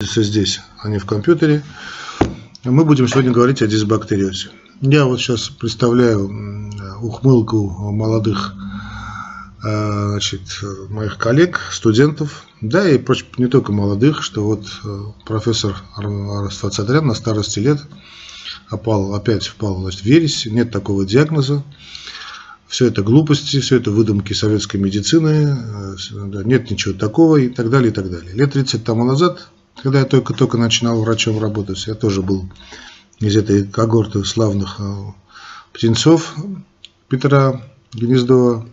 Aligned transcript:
здесь, 0.00 0.60
а 0.80 0.88
не 0.88 0.98
в 0.98 1.06
компьютере. 1.06 1.64
Мы 2.62 2.84
будем 2.84 3.08
сегодня 3.08 3.32
говорить 3.32 3.62
о 3.62 3.66
дисбактериозе. 3.66 4.50
Я 4.80 5.04
вот 5.06 5.18
сейчас 5.18 5.48
представляю 5.48 6.30
ухмылку 7.02 7.68
молодых 7.90 8.54
э, 9.64 10.10
значит, 10.10 10.42
моих 10.88 11.18
коллег, 11.18 11.58
студентов, 11.72 12.44
да 12.60 12.88
и 12.88 13.04
не 13.38 13.48
только 13.48 13.72
молодых, 13.72 14.22
что 14.22 14.44
вот 14.44 14.68
э, 14.84 15.02
профессор 15.26 15.74
Расфацадрян 15.96 17.04
на 17.04 17.14
старости 17.14 17.58
лет 17.58 17.80
опал, 18.68 19.16
опять 19.16 19.48
впал 19.48 19.80
значит, 19.80 20.02
в 20.02 20.06
ересь, 20.06 20.46
нет 20.46 20.70
такого 20.70 21.04
диагноза. 21.04 21.64
Все 22.68 22.86
это 22.86 23.02
глупости, 23.02 23.58
все 23.58 23.78
это 23.78 23.90
выдумки 23.90 24.32
советской 24.32 24.76
медицины, 24.76 25.58
э, 25.58 26.42
нет 26.44 26.70
ничего 26.70 26.94
такого 26.94 27.38
и 27.38 27.48
так 27.48 27.68
далее, 27.68 27.90
и 27.90 27.92
так 27.92 28.08
далее. 28.08 28.32
Лет 28.32 28.52
30 28.52 28.84
тому 28.84 29.02
назад 29.02 29.48
когда 29.82 30.00
я 30.00 30.04
только-только 30.04 30.58
начинал 30.58 31.00
врачом 31.00 31.40
работать, 31.40 31.86
я 31.86 31.94
тоже 31.94 32.22
был 32.22 32.48
из 33.20 33.36
этой 33.36 33.64
когорты 33.64 34.24
славных 34.24 34.76
э, 34.78 34.94
птенцов 35.72 36.34
Петра 37.08 37.62
Гнездова, 37.92 38.68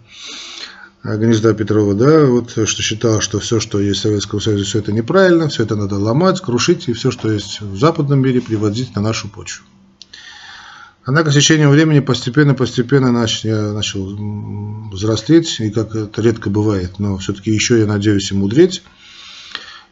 э, 1.04 1.18
Гнезда 1.18 1.54
Петрова, 1.54 1.94
да, 1.94 2.26
вот 2.26 2.52
что 2.52 2.82
считал, 2.82 3.22
что 3.22 3.40
все, 3.40 3.60
что 3.60 3.80
есть 3.80 4.00
в 4.00 4.04
Советском 4.04 4.42
Союзе, 4.42 4.66
все 4.66 4.80
это 4.80 4.92
неправильно, 4.92 5.48
все 5.50 5.64
это 5.64 5.76
надо 5.76 5.96
ломать, 5.96 6.42
крушить, 6.42 6.88
и 6.88 6.94
все, 6.94 7.12
что 7.12 7.32
есть 7.32 7.62
в 7.62 7.78
западном 7.78 8.20
мире, 8.20 8.42
приводить 8.42 8.96
на 8.96 9.02
нашу 9.02 9.28
почву. 9.30 9.66
Однако 11.08 11.30
с 11.30 11.36
течением 11.36 11.70
времени 11.70 12.00
постепенно-постепенно 12.00 13.12
начал, 13.12 13.50
я 13.50 13.72
начал 13.74 14.90
взрослеть, 14.92 15.60
и 15.60 15.70
как 15.70 15.96
это 15.96 16.20
редко 16.22 16.50
бывает, 16.50 16.98
но 16.98 17.18
все-таки 17.18 17.52
еще 17.52 17.80
я 17.80 17.86
надеюсь 17.86 18.32
и 18.32 18.36
мудреть, 18.36 18.82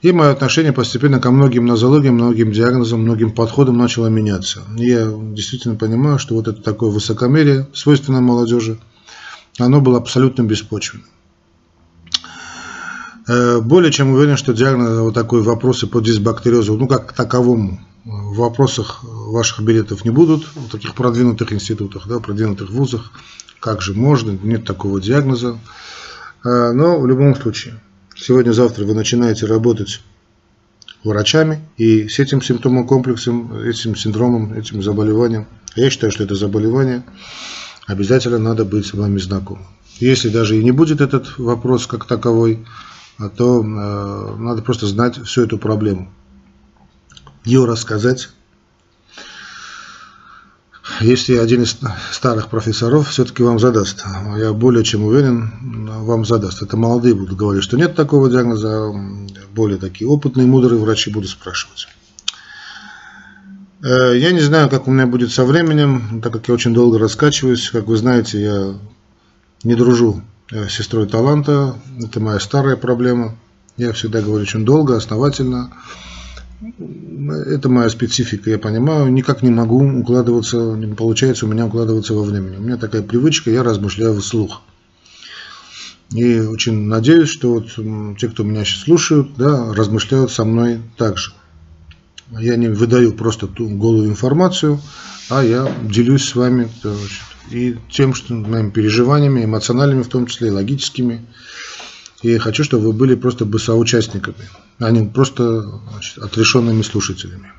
и 0.04 0.12
мое 0.12 0.32
отношение 0.32 0.74
постепенно 0.74 1.20
ко 1.20 1.32
многим 1.32 1.66
нозологиям, 1.66 2.16
многим 2.16 2.52
диагнозам, 2.52 3.02
многим 3.02 3.32
подходам 3.32 3.78
начало 3.78 4.08
меняться. 4.08 4.62
Я 4.76 5.08
действительно 5.08 5.76
понимаю, 5.76 6.20
что 6.20 6.36
вот 6.36 6.50
это 6.50 6.62
такое 6.62 6.92
высокомерие, 6.92 7.68
свойственное 7.74 8.20
молодежи, 8.20 8.78
оно 9.58 9.80
было 9.80 9.98
абсолютно 9.98 10.44
беспочвенным. 10.44 11.08
Э, 13.30 13.62
более 13.62 13.94
чем 13.94 14.12
уверен, 14.12 14.36
что 14.36 14.54
диагноз 14.54 15.00
вот 15.00 15.14
такой 15.14 15.42
вопросы 15.42 15.88
по 15.88 16.02
дисбактериозу, 16.02 16.76
ну 16.76 16.90
как 16.90 17.14
таковому, 17.14 17.80
в 18.04 18.36
вопросах 18.36 19.06
ваших 19.06 19.62
билетов 19.62 20.04
не 20.04 20.12
будут, 20.12 20.46
в 20.54 20.70
таких 20.70 20.96
продвинутых 20.96 21.54
институтах, 21.54 22.08
да, 22.08 22.20
продвинутых 22.20 22.72
вузах, 22.72 23.14
как 23.62 23.82
же 23.82 23.94
можно, 23.94 24.38
нет 24.44 24.66
такого 24.66 25.00
диагноза. 25.00 25.58
Э, 26.44 26.74
но 26.74 27.00
в 27.00 27.08
любом 27.08 27.38
случае, 27.38 27.80
сегодня-завтра 28.16 28.86
вы 28.86 28.94
начинаете 28.94 29.46
работать 29.46 30.02
врачами, 31.04 31.60
и 31.78 32.08
с 32.08 32.20
этим 32.20 32.42
симптомом 32.42 32.88
комплексом, 32.88 33.54
этим 33.58 33.96
синдромом, 33.96 34.54
этим 34.54 34.82
заболеванием, 34.82 35.48
я 35.76 35.90
считаю, 35.90 36.12
что 36.12 36.24
это 36.24 36.36
заболевание, 36.36 37.04
обязательно 37.88 38.38
надо 38.38 38.66
быть 38.66 38.86
с 38.86 38.94
вами 38.94 39.18
знакомым. 39.18 39.66
Если 40.00 40.30
даже 40.30 40.58
и 40.58 40.64
не 40.64 40.72
будет 40.72 41.02
этот 41.02 41.38
вопрос 41.38 41.88
как 41.88 42.06
таковой, 42.06 42.66
а 43.18 43.30
то 43.30 43.62
э, 43.62 44.36
надо 44.40 44.62
просто 44.62 44.88
знать 44.88 45.18
всю 45.24 45.44
эту 45.44 45.58
проблему. 45.58 46.12
Ее 47.46 47.66
рассказать, 47.66 48.30
если 51.02 51.36
один 51.38 51.64
из 51.64 51.78
старых 52.12 52.50
профессоров 52.50 53.10
все-таки 53.10 53.44
вам 53.44 53.60
задаст, 53.60 54.04
я 54.38 54.54
более 54.54 54.84
чем 54.84 55.04
уверен, 55.04 55.52
вам 56.04 56.26
задаст. 56.26 56.62
Это 56.62 56.78
молодые 56.78 57.16
будут 57.16 57.38
говорить, 57.38 57.64
что 57.64 57.78
нет 57.78 57.96
такого 57.96 58.30
диагноза, 58.30 58.94
более 59.54 59.78
такие 59.78 60.10
опытные, 60.10 60.48
мудрые 60.48 60.80
врачи 60.80 61.12
будут 61.12 61.30
спрашивать. 61.30 61.88
Э, 63.84 64.18
я 64.18 64.32
не 64.32 64.40
знаю, 64.40 64.70
как 64.70 64.88
у 64.88 64.92
меня 64.92 65.08
будет 65.08 65.32
со 65.32 65.46
временем, 65.46 66.22
так 66.22 66.34
как 66.34 66.48
я 66.48 66.54
очень 66.54 66.74
долго 66.74 67.00
раскачиваюсь. 67.00 67.70
Как 67.70 67.88
вы 67.88 67.98
знаете, 67.98 68.42
я 68.42 68.74
не 69.64 69.76
дружу 69.76 70.22
с 70.50 70.72
сестрой 70.72 71.08
таланта, 71.08 71.76
это 72.00 72.20
моя 72.20 72.40
старая 72.40 72.76
проблема. 72.76 73.36
Я 73.78 73.92
всегда 73.94 74.22
говорю 74.22 74.44
очень 74.44 74.66
долго, 74.66 74.96
основательно 74.96 75.72
это 77.30 77.70
моя 77.70 77.90
специфика, 77.90 78.50
я 78.50 78.58
понимаю, 78.58 79.12
никак 79.12 79.44
не 79.44 79.50
могу 79.50 79.84
укладываться, 79.84 80.58
не 80.76 80.94
получается 80.94 81.46
у 81.46 81.50
меня 81.50 81.66
укладываться 81.66 82.14
во 82.14 82.24
времени. 82.24 82.58
У 82.58 82.62
меня 82.62 82.78
такая 82.78 83.02
привычка, 83.02 83.52
я 83.52 83.64
размышляю 83.64 84.20
вслух. 84.20 84.62
И 86.12 86.40
очень 86.40 86.88
надеюсь, 86.88 87.30
что 87.30 87.54
вот 87.54 88.18
те, 88.18 88.30
кто 88.30 88.44
меня 88.44 88.64
сейчас 88.64 88.84
слушают, 88.84 89.36
да, 89.36 89.74
размышляют 89.74 90.32
со 90.32 90.46
мной 90.46 90.80
так 90.98 91.18
же. 91.18 91.34
Я 92.32 92.56
не 92.56 92.68
выдаю 92.68 93.14
просто 93.14 93.48
ту 93.48 93.68
голую 93.70 94.10
информацию, 94.10 94.80
а 95.30 95.44
я 95.44 95.72
делюсь 95.84 96.26
с 96.26 96.36
вами 96.36 96.70
значит, 96.82 97.22
и 97.52 97.78
тем, 97.90 98.14
что 98.14 98.34
моими 98.34 98.70
переживаниями, 98.70 99.44
эмоциональными 99.44 100.04
в 100.04 100.08
том 100.08 100.28
числе, 100.28 100.48
и 100.48 100.52
логическими. 100.52 101.26
И 102.24 102.38
хочу, 102.38 102.64
чтобы 102.64 102.88
вы 102.88 102.94
были 102.94 103.16
просто 103.16 103.44
бы 103.44 103.60
соучастниками, 103.60 104.50
а 104.80 104.90
не 104.92 105.06
просто 105.06 105.62
значит, 105.92 106.18
отрешенными 106.20 106.82
слушателями. 106.82 107.52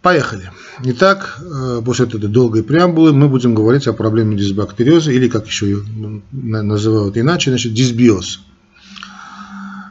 Поехали. 0.00 0.52
Итак, 0.84 1.40
э, 1.40 1.82
после 1.84 2.06
этой 2.06 2.20
долгой 2.20 2.62
преамбулы 2.62 3.12
мы 3.12 3.28
будем 3.28 3.52
говорить 3.52 3.88
о 3.88 3.92
проблеме 3.92 4.36
дисбактериоза, 4.36 5.10
или 5.10 5.28
как 5.28 5.48
еще 5.48 5.66
ее 5.66 6.22
называют 6.30 7.18
иначе, 7.18 7.50
значит, 7.50 7.74
дисбиоз. 7.74 8.40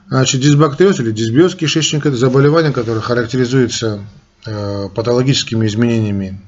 Значит, 0.08 0.40
дисбактериоз 0.40 1.02
или 1.02 1.12
дисбиоз 1.12 1.56
кишечника– 1.56 2.08
это 2.09 2.18
заболевание, 2.18 2.72
которое 2.72 3.02
характеризуется 3.02 4.00
э, 4.46 4.88
патологическими 4.96 5.68
изменениями 5.68 6.40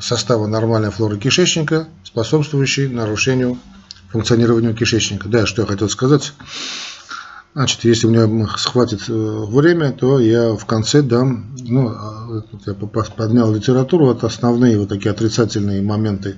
состава 0.00 0.46
нормальной 0.46 0.92
флоры 0.92 1.18
кишечника, 1.18 1.88
способствующей 2.04 2.86
нарушению 2.86 3.58
функционированию 4.10 4.74
кишечника. 4.74 5.28
Да, 5.28 5.46
что 5.46 5.62
я 5.62 5.68
хотел 5.68 5.88
сказать. 5.88 6.32
Значит, 7.54 7.84
если 7.84 8.06
у 8.06 8.10
меня 8.10 8.46
схватит 8.56 9.08
э, 9.08 9.12
время, 9.12 9.92
то 9.92 10.20
я 10.20 10.54
в 10.54 10.64
конце 10.64 11.02
дам, 11.02 11.56
ну, 11.58 11.88
а, 11.88 12.42
я 12.66 12.74
поднял 12.74 13.52
литературу, 13.52 14.06
вот 14.06 14.22
основные 14.22 14.78
вот 14.78 14.90
такие 14.90 15.10
отрицательные 15.10 15.82
моменты, 15.82 16.36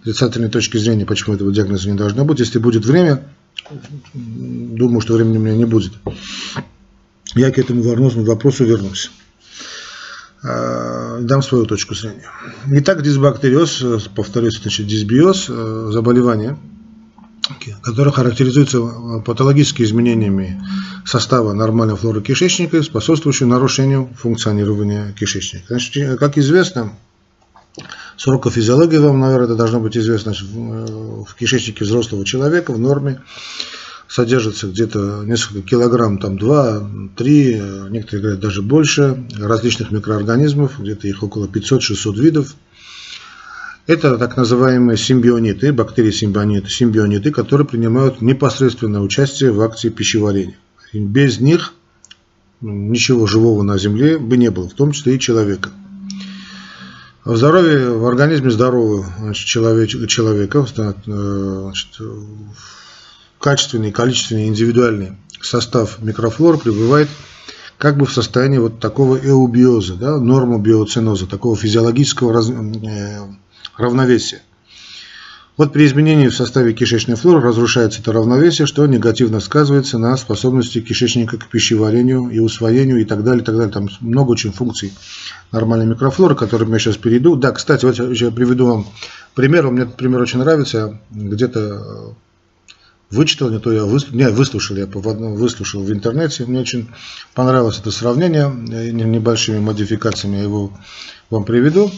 отрицательные 0.00 0.48
точки 0.48 0.78
зрения, 0.78 1.04
почему 1.04 1.34
этого 1.34 1.52
диагноза 1.52 1.90
не 1.90 1.96
должно 1.98 2.24
быть. 2.24 2.38
Если 2.38 2.58
будет 2.58 2.86
время, 2.86 3.24
думаю, 4.14 5.00
что 5.00 5.14
времени 5.14 5.36
у 5.36 5.40
меня 5.40 5.56
не 5.56 5.66
будет. 5.66 5.92
Я 7.34 7.50
к 7.50 7.58
этому 7.58 7.82
вопросу, 7.82 8.24
вопросу 8.24 8.64
вернусь. 8.64 9.10
А, 10.42 11.18
дам 11.20 11.42
свою 11.42 11.66
точку 11.66 11.94
зрения. 11.94 12.30
Итак, 12.70 13.02
дисбактериоз, 13.02 13.82
э, 13.82 13.98
повторюсь, 14.14 14.62
значит, 14.62 14.86
дисбиоз, 14.86 15.46
э, 15.50 15.90
заболевание– 15.92 16.56
которая 17.82 18.12
характеризуется 18.12 18.78
э, 18.78 19.20
патологическими 19.24 19.84
изменениями 19.84 20.60
состава 21.04 21.52
нормальной 21.52 21.96
флоры 21.96 22.20
кишечника, 22.22 22.82
способствующими 22.82 23.48
нарушению 23.48 24.08
функционирования 24.16 25.14
кишечника. 25.18 25.66
Значит, 25.68 25.96
э, 25.96 26.16
как 26.16 26.38
известно, 26.38 26.92
с 28.16 28.26
уроков 28.26 28.54
физиологии 28.54 28.98
вам, 28.98 29.20
наверное, 29.20 29.46
это 29.46 29.56
должно 29.56 29.80
быть 29.80 29.96
известно, 29.96 30.32
в 30.32 31.22
э, 31.30 31.38
кишечнике 31.38 31.84
взрослого 31.84 32.24
человека 32.24 32.72
в 32.72 32.78
норме 32.78 33.20
содержится 34.08 34.68
где-то 34.68 35.22
несколько 35.24 35.60
килограмм, 35.62 36.18
там 36.18 36.36
2-3, 36.36 37.90
некоторые 37.90 38.22
говорят 38.22 38.40
даже 38.40 38.62
больше, 38.62 39.24
различных 39.38 39.90
микроорганизмов, 39.90 40.80
где-то 40.80 41.06
их 41.06 41.22
около 41.22 41.46
500-600 41.46 42.14
видов. 42.18 42.54
Это 43.88 44.18
так 44.18 44.36
называемые 44.36 44.98
симбиониты, 44.98 45.72
бактерии-симбиониты, 45.72 46.68
симбиониты, 46.68 47.30
которые 47.30 47.66
принимают 47.66 48.20
непосредственное 48.20 49.00
участие 49.00 49.50
в 49.50 49.62
акции 49.62 49.88
пищеварения. 49.88 50.58
Без 50.92 51.40
них 51.40 51.72
ничего 52.60 53.26
живого 53.26 53.62
на 53.62 53.78
Земле 53.78 54.18
бы 54.18 54.36
не 54.36 54.50
было, 54.50 54.68
в 54.68 54.74
том 54.74 54.92
числе 54.92 55.16
и 55.16 55.18
человека. 55.18 55.70
В 57.24 57.34
здоровье, 57.38 57.92
в 57.92 58.06
организме 58.06 58.50
здорового 58.50 59.06
значит, 59.20 59.46
человека, 59.46 60.06
человека 60.06 60.66
значит, 60.66 61.88
качественный, 63.40 63.90
количественный, 63.90 64.48
индивидуальный 64.48 65.12
состав 65.40 66.02
микрофлоры 66.02 66.58
пребывает 66.58 67.08
как 67.78 67.96
бы 67.96 68.04
в 68.04 68.12
состоянии 68.12 68.58
вот 68.58 68.80
такого 68.80 69.16
эубиоза, 69.16 69.94
да, 69.94 70.18
нормобиоциноза, 70.18 71.26
такого 71.26 71.56
физиологического 71.56 72.34
раз, 72.34 72.50
э, 72.50 73.20
равновесие. 73.78 74.42
Вот 75.56 75.72
при 75.72 75.86
изменении 75.86 76.28
в 76.28 76.36
составе 76.36 76.72
кишечной 76.72 77.16
флоры 77.16 77.40
разрушается 77.40 78.00
это 78.00 78.12
равновесие, 78.12 78.66
что 78.66 78.86
негативно 78.86 79.40
сказывается 79.40 79.98
на 79.98 80.16
способности 80.16 80.80
кишечника 80.80 81.36
к 81.36 81.48
пищеварению 81.48 82.28
и 82.28 82.38
усвоению 82.38 83.00
и 83.00 83.04
так 83.04 83.24
далее, 83.24 83.42
так 83.42 83.56
далее. 83.56 83.72
Там 83.72 83.88
много 84.00 84.30
очень 84.30 84.52
функций 84.52 84.92
нормальной 85.50 85.86
микрофлоры, 85.86 86.36
к 86.36 86.38
которым 86.38 86.72
я 86.72 86.78
сейчас 86.78 86.96
перейду. 86.96 87.34
Да, 87.34 87.50
кстати, 87.50 87.84
вот 87.84 87.98
я 87.98 88.30
приведу 88.30 88.66
вам 88.66 88.86
пример. 89.34 89.68
Мне 89.68 89.82
этот 89.82 89.96
пример 89.96 90.20
очень 90.20 90.38
нравится. 90.38 91.00
Где-то 91.10 92.14
вычитал, 93.10 93.50
не 93.50 93.58
то 93.58 93.72
я 93.72 93.84
выслушал, 93.84 94.16
не, 94.16 94.28
выслушал, 94.28 94.76
я 94.76 94.86
выслушал 94.86 95.82
в 95.82 95.92
интернете, 95.92 96.44
мне 96.46 96.60
очень 96.60 96.90
понравилось 97.34 97.78
это 97.78 97.90
сравнение, 97.90 98.48
небольшими 98.92 99.58
модификациями 99.58 100.36
я 100.36 100.42
его 100.42 100.72
вам 101.30 101.44
приведу. 101.44 101.90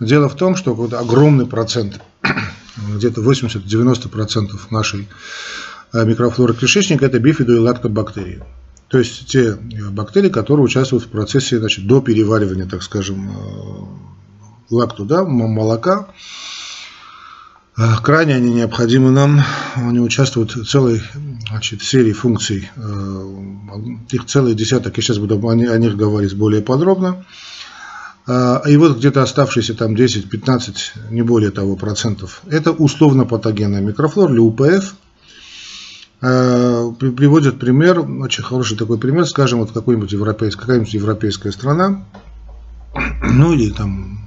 Дело 0.00 0.28
в 0.28 0.36
том, 0.36 0.56
что 0.56 0.72
огромный 0.92 1.46
процент, 1.46 2.00
где-то 2.76 3.22
80-90% 3.22 4.50
нашей 4.70 5.08
э, 5.92 6.04
микрофлоры 6.04 6.54
кишечника 6.54 7.06
это 7.06 7.18
бифидо 7.18 7.54
и 7.54 7.58
лактобактерии. 7.58 8.42
То 8.88 8.98
есть 8.98 9.26
те 9.26 9.52
э, 9.52 9.56
бактерии, 9.90 10.28
которые 10.28 10.64
участвуют 10.64 11.04
в 11.04 11.08
процессе 11.08 11.58
значит, 11.58 11.86
до 11.86 12.02
переваривания, 12.02 12.66
так 12.66 12.82
скажем, 12.82 13.30
э, 13.30 14.74
лакту, 14.74 15.06
да, 15.06 15.24
молока. 15.24 16.08
Крайне 18.02 18.34
они 18.34 18.54
необходимы 18.54 19.10
нам, 19.10 19.42
они 19.74 20.00
участвуют 20.00 20.56
в 20.56 20.64
целой 20.64 21.02
значит, 21.50 21.82
серии 21.82 22.12
функций, 22.12 22.70
их 24.10 24.24
целый 24.24 24.54
десяток, 24.54 24.96
я 24.96 25.02
сейчас 25.02 25.18
буду 25.18 25.46
о 25.46 25.54
них 25.54 25.94
говорить 25.94 26.34
более 26.34 26.62
подробно. 26.62 27.26
А, 28.26 28.62
и 28.66 28.76
вот 28.76 28.98
где-то 28.98 29.22
оставшиеся 29.22 29.74
там 29.74 29.94
10-15, 29.94 30.74
не 31.10 31.22
более 31.22 31.50
того, 31.50 31.76
процентов, 31.76 32.42
это 32.50 32.72
условно-патогенная 32.72 33.80
микрофлора 33.80 34.32
или 34.32 34.40
УПФ. 34.40 34.94
А, 36.22 36.90
приводят 36.92 37.58
пример, 37.60 38.00
очень 38.00 38.42
хороший 38.42 38.76
такой 38.76 38.98
пример, 38.98 39.26
скажем, 39.26 39.60
вот 39.60 39.70
какой-нибудь 39.70 40.12
европейская, 40.12 40.60
какая-нибудь 40.60 40.94
европейская 40.94 41.52
страна, 41.52 42.04
ну 43.22 43.52
или 43.52 43.70
там 43.70 44.18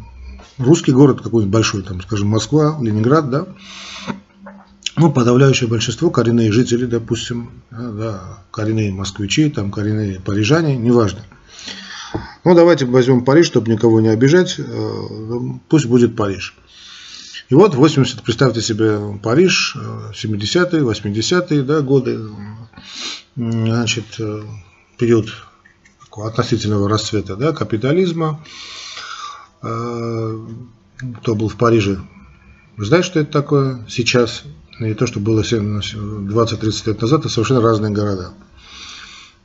русский 0.58 0.94
город 0.94 1.22
какой-нибудь 1.22 1.54
большой, 1.54 1.84
там, 1.84 2.02
скажем, 2.02 2.30
Москва, 2.30 2.78
Ленинград, 2.82 3.30
да, 3.30 3.48
ну, 4.96 5.12
подавляющее 5.12 5.70
большинство 5.70 6.10
коренные 6.10 6.52
жители, 6.52 6.86
допустим, 6.86 7.52
да, 7.70 8.40
коренные 8.52 8.94
москвичи, 8.94 9.50
там, 9.50 9.72
коренные 9.72 10.22
парижане, 10.22 10.78
неважно– 10.78 11.20
ну, 12.44 12.56
давайте 12.56 12.86
возьмем 12.86 13.26
Париж, 13.26 13.48
чтобы 13.48 13.72
никого 13.72 14.02
не 14.02 14.10
обижать. 14.10 14.56
Э, 14.58 14.92
пусть 15.68 15.86
будет 15.86 16.16
Париж. 16.16 16.56
И 17.50 17.56
вот 17.56 17.76
80, 17.76 18.22
представьте 18.24 18.62
себе 18.62 19.00
Париж, 19.22 19.76
70-е, 19.76 20.84
80-е 20.84 21.64
да, 21.64 21.82
годы, 21.82 22.20
значит, 23.36 24.06
э, 24.20 24.44
период 24.98 25.30
относительного 26.12 26.88
расцвета 26.88 27.36
да, 27.36 27.52
капитализма. 27.52 28.44
Э, 29.62 30.48
кто 31.22 31.36
был 31.36 31.50
в 31.50 31.58
Париже, 31.58 32.00
знает, 32.78 33.06
что 33.06 33.20
это 33.20 33.32
такое 33.32 33.86
сейчас. 33.90 34.44
И 34.80 34.94
то, 34.94 35.08
что 35.08 35.20
было 35.20 35.42
20-30 35.42 36.88
лет 36.88 37.02
назад, 37.02 37.22
это 37.22 37.30
совершенно 37.30 37.62
разные 37.62 37.92
города. 37.92 38.32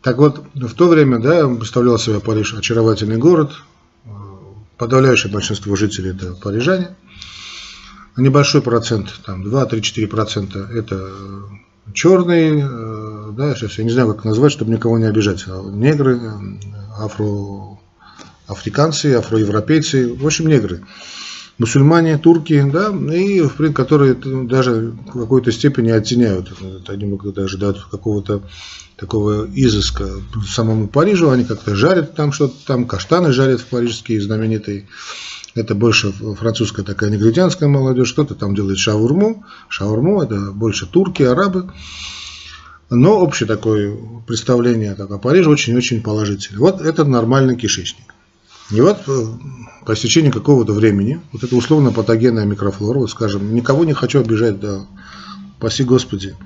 Так 0.04 0.18
вот, 0.18 0.44
в 0.54 0.74
то 0.74 0.88
время, 0.88 1.18
да, 1.18 1.48
представлял 1.48 1.98
себя 1.98 2.20
Париж 2.20 2.52
очаровательный 2.52 3.16
город, 3.16 3.52
подавляющее 4.76 5.32
большинство 5.32 5.74
жителей 5.76 6.10
это 6.10 6.34
парижане, 6.34 6.94
небольшой 8.14 8.60
процент, 8.60 9.08
там 9.24 9.42
2-3-4% 9.42 10.72
это 10.72 11.10
черные, 11.94 12.68
э, 12.70 13.32
да, 13.32 13.54
сейчас 13.54 13.78
я 13.78 13.84
не 13.84 13.90
знаю, 13.90 14.12
как 14.12 14.26
назвать, 14.26 14.52
чтобы 14.52 14.72
никого 14.72 14.98
не 14.98 15.06
обижать, 15.06 15.44
а 15.46 15.62
негры, 15.62 16.20
афро, 16.98 17.78
африканцы, 18.46 19.14
афроевропейцы, 19.14 20.14
в 20.14 20.26
общем, 20.26 20.48
негры 20.48 20.82
мусульмане, 21.58 22.18
турки, 22.18 22.62
да, 22.72 22.88
и, 22.88 23.40
в 23.40 23.54
принципе, 23.54 23.72
которые 23.72 24.14
даже 24.14 24.92
в 25.06 25.20
какой-то 25.20 25.52
степени 25.52 25.90
оттеняют, 25.90 26.52
они 26.88 27.04
могут 27.06 27.34
даже 27.34 27.58
дать 27.58 27.76
какого-то 27.90 28.42
такого 28.96 29.46
изыска. 29.54 30.08
Самому 30.46 30.88
Парижу, 30.88 31.30
они 31.30 31.44
как-то 31.44 31.74
жарят 31.74 32.14
там 32.14 32.32
что-то, 32.32 32.54
там 32.66 32.86
каштаны 32.86 33.32
жарят 33.32 33.60
в 33.60 33.66
парижские 33.66 34.20
знаменитые, 34.20 34.86
это 35.54 35.74
больше 35.74 36.12
французская 36.12 36.82
такая 36.82 37.10
негритянская 37.10 37.68
молодежь, 37.68 38.12
кто-то 38.12 38.34
там 38.34 38.54
делает 38.54 38.78
шаурму, 38.78 39.44
шаурму 39.68 40.22
это 40.22 40.50
больше 40.50 40.86
турки, 40.86 41.22
арабы, 41.22 41.72
но 42.90 43.20
общее 43.20 43.46
такое 43.46 43.96
представление 44.26 44.94
так, 44.94 45.10
о 45.10 45.18
Париже 45.18 45.48
очень-очень 45.50 46.02
положительное. 46.02 46.60
Вот 46.60 46.80
это 46.80 47.04
нормальный 47.04 47.56
кишечник. 47.56 48.13
И 48.70 48.80
вот 48.80 48.98
э, 49.06 49.26
по 49.84 49.92
истечении 49.92 50.30
какого-то 50.30 50.72
времени, 50.72 51.20
вот 51.32 51.44
это 51.44 51.54
условно 51.54 51.92
патогенная 51.92 52.46
микрофлора, 52.46 52.98
вот 52.98 53.10
скажем, 53.10 53.54
никого 53.54 53.84
не 53.84 53.92
хочу 53.92 54.20
обижать, 54.20 54.58
да, 54.60 54.86
спаси 55.64 55.82
Господи, 55.84 56.36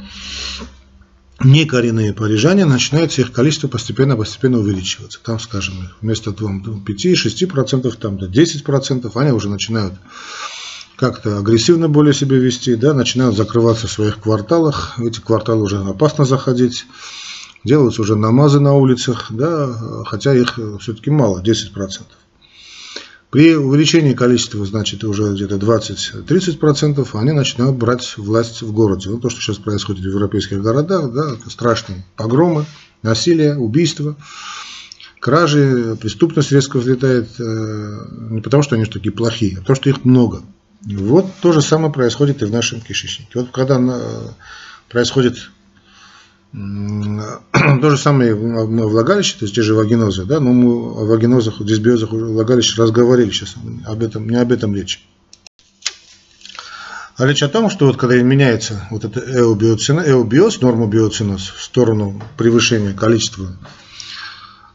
некоренные 1.42 2.12
парижане 2.12 2.66
начинают 2.66 3.18
их 3.18 3.32
количество 3.32 3.66
постепенно-постепенно 3.66 4.58
увеличиваться. 4.60 5.18
Там, 5.24 5.40
скажем, 5.40 5.74
вместо 6.00 6.30
5-6%, 6.30 7.96
там 7.98 8.16
до 8.16 8.26
10%, 8.26 9.10
они 9.16 9.32
уже 9.32 9.48
начинают 9.48 9.94
как-то 10.94 11.38
агрессивно 11.38 11.88
более 11.88 12.14
себя 12.14 12.36
вести, 12.36 12.76
да, 12.76 12.94
начинают 12.94 13.36
закрываться 13.36 13.88
в 13.88 13.92
своих 13.92 14.20
кварталах, 14.20 14.98
в 14.98 15.04
эти 15.04 15.18
кварталы 15.18 15.64
уже 15.64 15.78
опасно 15.78 16.24
заходить, 16.24 16.86
делаются 17.64 18.02
уже 18.02 18.16
намазы 18.16 18.60
на 18.60 18.74
улицах, 18.74 19.26
да, 19.30 20.04
хотя 20.06 20.34
их 20.34 20.58
все-таки 20.80 21.10
мало, 21.10 21.42
10%. 21.42 22.02
При 23.30 23.54
увеличении 23.54 24.14
количества, 24.14 24.64
значит, 24.64 25.04
уже 25.04 25.34
где-то 25.34 25.56
20-30%, 25.56 27.06
они 27.12 27.32
начинают 27.32 27.76
брать 27.76 28.16
власть 28.16 28.62
в 28.62 28.72
городе. 28.72 29.10
Ну, 29.10 29.18
то, 29.18 29.28
что 29.28 29.42
сейчас 29.42 29.58
происходит 29.58 30.02
в 30.02 30.08
европейских 30.08 30.62
городах, 30.62 31.12
да, 31.12 31.34
это 31.34 31.50
страшные 31.50 32.06
погромы, 32.16 32.64
насилие, 33.02 33.58
убийства, 33.58 34.16
кражи, 35.20 35.98
преступность 36.00 36.52
резко 36.52 36.78
взлетает, 36.78 37.28
э, 37.38 38.06
не 38.30 38.40
потому, 38.40 38.62
что 38.62 38.76
они 38.76 38.86
такие 38.86 39.12
плохие, 39.12 39.58
а 39.58 39.60
потому, 39.60 39.76
что 39.76 39.90
их 39.90 40.06
много. 40.06 40.42
Вот 40.86 41.26
то 41.42 41.52
же 41.52 41.60
самое 41.60 41.92
происходит 41.92 42.40
и 42.40 42.46
в 42.46 42.50
нашем 42.50 42.80
кишечнике. 42.80 43.30
Вот 43.34 43.50
когда 43.50 43.78
происходит 44.88 45.50
то 46.52 47.90
же 47.90 47.98
самое 47.98 48.34
влагалище, 48.34 49.38
то 49.38 49.44
есть 49.44 49.54
те 49.54 49.62
же 49.62 49.74
вагинозы, 49.74 50.24
да, 50.24 50.40
но 50.40 50.52
мы 50.52 50.72
о 50.72 51.04
вагинозах, 51.04 51.62
дисбиозах 51.62 52.12
влагалища 52.12 52.82
разговаривали 52.82 53.30
сейчас, 53.30 53.54
об 53.86 54.02
этом, 54.02 54.28
не 54.28 54.36
об 54.36 54.50
этом 54.50 54.74
речь. 54.74 55.06
А 57.18 57.26
речь 57.26 57.42
о 57.42 57.48
том, 57.48 57.68
что 57.68 57.86
вот 57.86 57.96
когда 57.96 58.16
меняется 58.22 58.86
вот 58.90 59.04
это 59.04 59.20
эобиоз, 59.20 60.60
норма 60.60 60.86
биоциноз 60.86 61.52
в 61.56 61.62
сторону 61.62 62.22
превышения 62.36 62.94
количества 62.94 63.56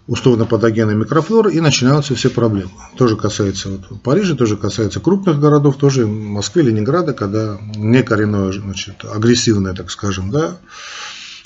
условно-патогенной 0.08 0.96
микрофлоры 0.96 1.54
и 1.54 1.62
начинаются 1.62 2.14
все 2.16 2.30
проблемы. 2.30 2.72
Тоже 2.98 3.16
касается 3.16 3.70
вот, 3.70 4.02
Парижа, 4.02 4.36
тоже 4.36 4.58
касается 4.58 5.00
крупных 5.00 5.40
городов, 5.40 5.78
тоже 5.78 6.06
Москвы, 6.06 6.64
Ленинграда, 6.64 7.14
когда 7.14 7.58
некоренное, 7.76 8.52
значит, 8.52 9.06
агрессивное, 9.06 9.74
так 9.74 9.90
скажем, 9.90 10.30
да, 10.30 10.58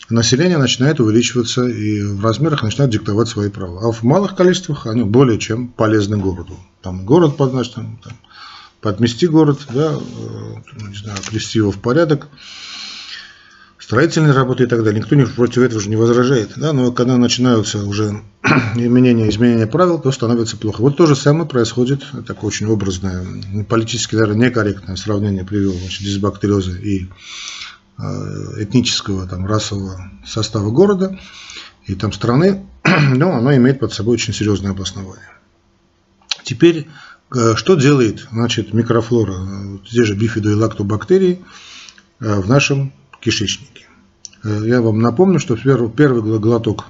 население 0.10 0.58
начинает 0.58 1.00
увеличиваться 1.00 1.66
и 1.66 2.02
в 2.02 2.24
размерах 2.24 2.64
начинает 2.64 2.92
диктовать 2.92 3.28
свои 3.28 3.50
права. 3.50 3.88
А 3.88 3.92
в 3.92 4.04
малых 4.04 4.36
количествах 4.36 4.88
они 4.88 5.04
более 5.04 5.40
чем 5.40 5.68
полезны 5.68 6.18
городу. 6.18 6.58
Там 6.82 7.06
город 7.06 7.36
значит, 7.38 7.74
там, 7.74 8.00
там, 8.04 8.14
подмести 8.82 9.28
город, 9.28 9.60
да, 9.74 9.94
э, 9.94 10.88
не 10.90 10.96
знаю, 10.96 11.20
привести 11.28 11.60
его 11.60 11.72
в 11.72 11.80
порядок, 11.80 12.28
строительные 13.88 14.34
работы 14.34 14.64
и 14.64 14.68
так 14.68 14.84
далее. 14.84 15.02
Никто 15.02 15.16
против 15.34 15.62
этого 15.62 15.80
же 15.80 15.90
не 15.90 15.96
возражает. 15.96 16.52
Да? 16.58 16.74
Но 16.74 16.92
когда 16.92 17.18
начинаются 17.18 17.86
уже 17.86 18.22
изменения, 18.76 19.30
изменения 19.30 19.68
правил, 19.68 20.00
то 20.00 20.12
становится 20.12 20.58
плохо. 20.58 20.82
Вот 20.82 20.98
то 20.98 21.06
же 21.06 21.16
самое 21.16 21.48
происходит, 21.48 22.06
такое 22.26 22.50
очень 22.50 22.68
образное, 22.68 23.26
политически, 23.68 24.16
наверное, 24.16 24.48
некорректное 24.48 24.96
сравнение 24.96 25.46
привел 25.46 25.74
значит, 25.74 26.04
дисбактериоза 26.04 26.72
и 26.72 27.08
этнического, 28.00 29.28
там, 29.28 29.46
расового 29.46 30.12
состава 30.26 30.70
города 30.70 31.20
и 31.86 31.96
там 31.96 32.12
страны, 32.14 32.66
но 33.16 33.34
оно 33.34 33.56
имеет 33.56 33.80
под 33.80 33.94
собой 33.94 34.16
очень 34.16 34.34
серьезное 34.34 34.72
обоснование. 34.72 35.30
Теперь, 36.44 36.88
э, 37.36 37.56
что 37.56 37.76
делает 37.76 38.28
значит, 38.32 38.74
микрофлора, 38.74 39.34
э, 39.34 39.78
те 39.90 40.04
же 40.04 40.16
бифидо 40.16 40.50
и 40.52 40.54
лактобактерии 40.54 41.44
в 42.20 42.50
нашем 42.50 42.94
кишечнике? 43.22 43.86
Я 44.44 44.82
вам 44.82 45.00
напомню, 45.00 45.40
что 45.40 45.56
первый 45.56 46.40
глоток, 46.40 46.86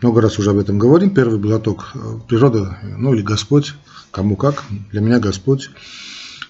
много 0.00 0.20
раз 0.20 0.38
уже 0.38 0.50
об 0.50 0.58
этом 0.58 0.78
говорим, 0.78 1.10
первый 1.10 1.38
глоток 1.38 1.92
природа, 2.28 2.78
ну 2.82 3.14
или 3.14 3.22
Господь, 3.22 3.74
кому 4.10 4.36
как, 4.36 4.64
для 4.90 5.00
меня 5.00 5.20
Господь, 5.20 5.70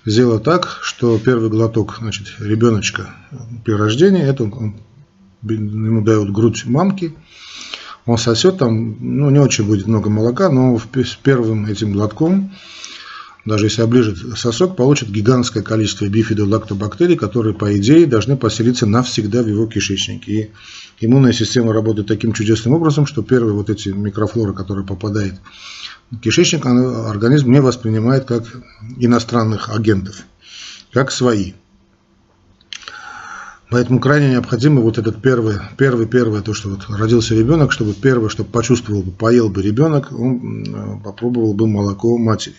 сделала 0.04 0.40
так, 0.40 0.78
что 0.82 1.18
первый 1.18 1.50
глоток 1.50 1.96
значит, 2.00 2.34
ребеночка 2.38 3.11
при 3.64 3.73
рождении, 3.73 4.23
это 4.23 4.44
он, 4.44 4.75
ему 5.42 6.02
дают 6.02 6.30
грудь 6.32 6.64
мамки, 6.66 7.14
он 8.06 8.18
сосет 8.18 8.58
там, 8.58 8.96
ну 9.00 9.30
не 9.30 9.38
очень 9.38 9.64
будет 9.64 9.87
много 9.87 10.11
молока, 10.11 10.50
но 10.50 10.78
с 10.78 11.14
первым 11.23 11.66
этим 11.66 11.92
глотком 11.92 12.52
даже 13.44 13.66
если 13.66 13.82
оближет 13.82 14.18
сосок, 14.38 14.74
получит 14.74 15.10
гигантское 15.10 15.62
количество 15.62 16.06
бифидолактобактерий, 16.06 17.16
которые, 17.16 17.54
по 17.54 17.76
идее, 17.76 18.06
должны 18.06 18.36
поселиться 18.36 18.86
навсегда 18.86 19.42
в 19.42 19.48
его 19.48 19.66
кишечнике. 19.66 20.32
И 20.32 20.50
иммунная 21.00 21.32
система 21.32 21.72
работает 21.72 22.08
таким 22.08 22.32
чудесным 22.32 22.74
образом, 22.74 23.06
что 23.06 23.22
первые 23.22 23.52
вот 23.52 23.68
эти 23.68 23.90
микрофлоры, 23.90 24.54
которые 24.54 24.86
попадают 24.86 25.34
в 26.10 26.18
кишечник, 26.20 26.64
организм 26.64 27.52
не 27.52 27.60
воспринимает 27.60 28.24
как 28.24 28.44
иностранных 28.98 29.68
агентов, 29.68 30.22
как 30.92 31.10
свои. 31.10 31.52
Поэтому 33.70 33.98
крайне 33.98 34.30
необходимо 34.30 34.80
вот 34.80 34.98
этот 34.98 35.20
первый, 35.20 35.56
первый, 35.76 36.06
первое, 36.06 36.42
то, 36.42 36.54
что 36.54 36.68
вот 36.70 36.86
родился 36.88 37.34
ребенок, 37.34 37.72
чтобы 37.72 37.92
первое, 37.92 38.28
чтобы 38.28 38.48
почувствовал 38.50 39.02
бы, 39.02 39.10
поел 39.10 39.48
бы 39.48 39.62
ребенок, 39.62 40.12
он 40.12 41.00
попробовал 41.02 41.54
бы 41.54 41.66
молоко 41.66 42.16
матери. 42.16 42.54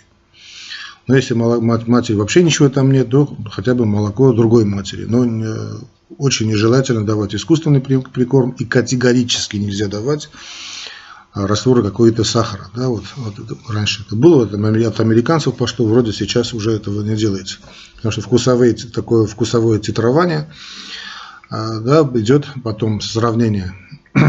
Но 1.07 1.15
если 1.15 1.33
матери 1.33 2.15
вообще 2.15 2.43
ничего 2.43 2.69
там 2.69 2.91
нет, 2.91 3.09
то 3.09 3.37
хотя 3.51 3.75
бы 3.75 3.85
молоко 3.85 4.33
другой 4.33 4.65
матери. 4.65 5.05
Но 5.05 5.23
э, 5.25 5.77
очень 6.17 6.47
нежелательно 6.47 7.05
давать 7.05 7.35
искусственный 7.35 7.81
прикорм 7.81 8.51
и 8.51 8.65
категорически 8.65 9.57
нельзя 9.57 9.87
давать 9.87 10.29
растворы 11.35 11.83
какой-то 11.83 12.23
сахара. 12.23 12.69
Да, 12.75 12.87
вот, 12.87 13.03
вот 13.17 13.35
раньше 13.69 14.03
это 14.07 14.15
было 14.15 14.45
это 14.45 14.57
от 14.87 14.99
американцев 14.99 15.55
пошло, 15.55 15.85
вроде 15.85 16.13
сейчас 16.13 16.53
уже 16.53 16.71
этого 16.71 17.03
не 17.03 17.15
делается. 17.15 17.57
Потому 17.97 18.11
что 18.13 18.21
вкусовые, 18.21 18.73
такое 18.73 19.27
вкусовое 19.27 19.79
титрование 19.79 20.49
а, 21.49 21.79
да, 21.79 22.09
идет 22.15 22.47
потом 22.63 23.01
сравнение 23.01 23.75
э, 24.15 24.19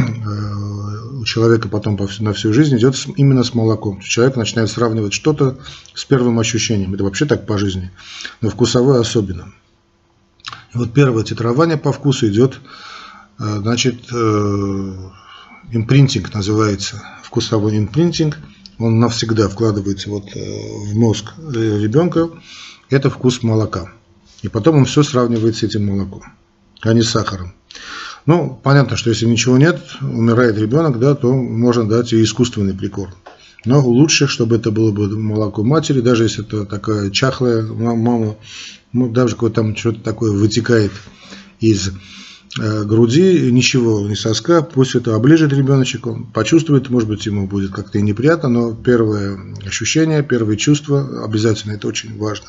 человека 1.26 1.68
потом 1.68 1.98
на 2.20 2.32
всю 2.32 2.52
жизнь 2.52 2.76
идет 2.76 2.96
именно 3.16 3.44
с 3.44 3.54
молоком. 3.54 4.00
Человек 4.00 4.36
начинает 4.36 4.70
сравнивать 4.70 5.12
что-то 5.12 5.58
с 5.94 6.04
первым 6.04 6.38
ощущением. 6.38 6.94
Это 6.94 7.04
вообще 7.04 7.26
так 7.26 7.46
по 7.46 7.58
жизни, 7.58 7.90
но 8.40 8.48
вкусовое 8.48 9.00
особенно. 9.00 9.52
И 10.74 10.78
вот 10.78 10.94
первое 10.94 11.24
титрование 11.24 11.76
по 11.76 11.92
вкусу 11.92 12.28
идет, 12.28 12.60
э, 13.38 13.58
значит, 13.58 14.06
э, 14.12 15.10
импринтинг 15.72 16.32
называется, 16.32 17.02
вкусовой 17.22 17.76
импринтинг. 17.76 18.38
Он 18.78 18.98
навсегда 19.00 19.48
вкладывается 19.48 20.10
вот 20.10 20.24
в 20.34 20.94
мозг 20.94 21.32
ребенка. 21.38 22.28
Это 22.90 23.10
вкус 23.10 23.42
молока. 23.42 23.90
И 24.42 24.48
потом 24.48 24.76
он 24.76 24.84
все 24.84 25.02
сравнивает 25.02 25.56
с 25.56 25.62
этим 25.62 25.86
молоком 25.86 26.22
а 26.82 26.92
не 26.92 27.02
с 27.02 27.10
сахаром. 27.10 27.54
Ну, 28.26 28.60
понятно, 28.62 28.96
что 28.96 29.10
если 29.10 29.26
ничего 29.26 29.56
нет, 29.56 29.80
умирает 30.00 30.58
ребенок, 30.58 30.98
да, 30.98 31.14
то 31.14 31.32
можно 31.32 31.88
дать 31.88 32.12
и 32.12 32.22
искусственный 32.22 32.74
прикорм. 32.74 33.12
Но 33.64 33.80
лучше, 33.80 34.26
чтобы 34.26 34.56
это 34.56 34.70
было 34.70 34.90
бы 34.90 35.08
молоко 35.16 35.62
матери, 35.62 36.00
даже 36.00 36.24
если 36.24 36.44
это 36.44 36.64
такая 36.64 37.10
чахлая 37.10 37.62
мама, 37.62 38.36
ну, 38.92 39.08
даже 39.08 39.36
когда 39.36 39.62
там 39.62 39.76
что-то 39.76 40.00
такое 40.00 40.32
вытекает 40.32 40.92
из 41.60 41.90
э, 42.60 42.84
груди, 42.84 43.50
ничего, 43.52 44.08
не 44.08 44.16
соска, 44.16 44.62
пусть 44.62 44.96
это 44.96 45.14
оближет 45.14 45.52
ребеночек, 45.52 46.06
он 46.06 46.26
почувствует, 46.26 46.90
может 46.90 47.08
быть, 47.08 47.26
ему 47.26 47.46
будет 47.46 47.70
как-то 47.72 47.98
и 47.98 48.02
неприятно, 48.02 48.48
но 48.48 48.74
первое 48.74 49.38
ощущение, 49.64 50.22
первые 50.22 50.56
чувства 50.56 51.24
обязательно, 51.24 51.72
это 51.72 51.88
очень 51.88 52.16
важно. 52.18 52.46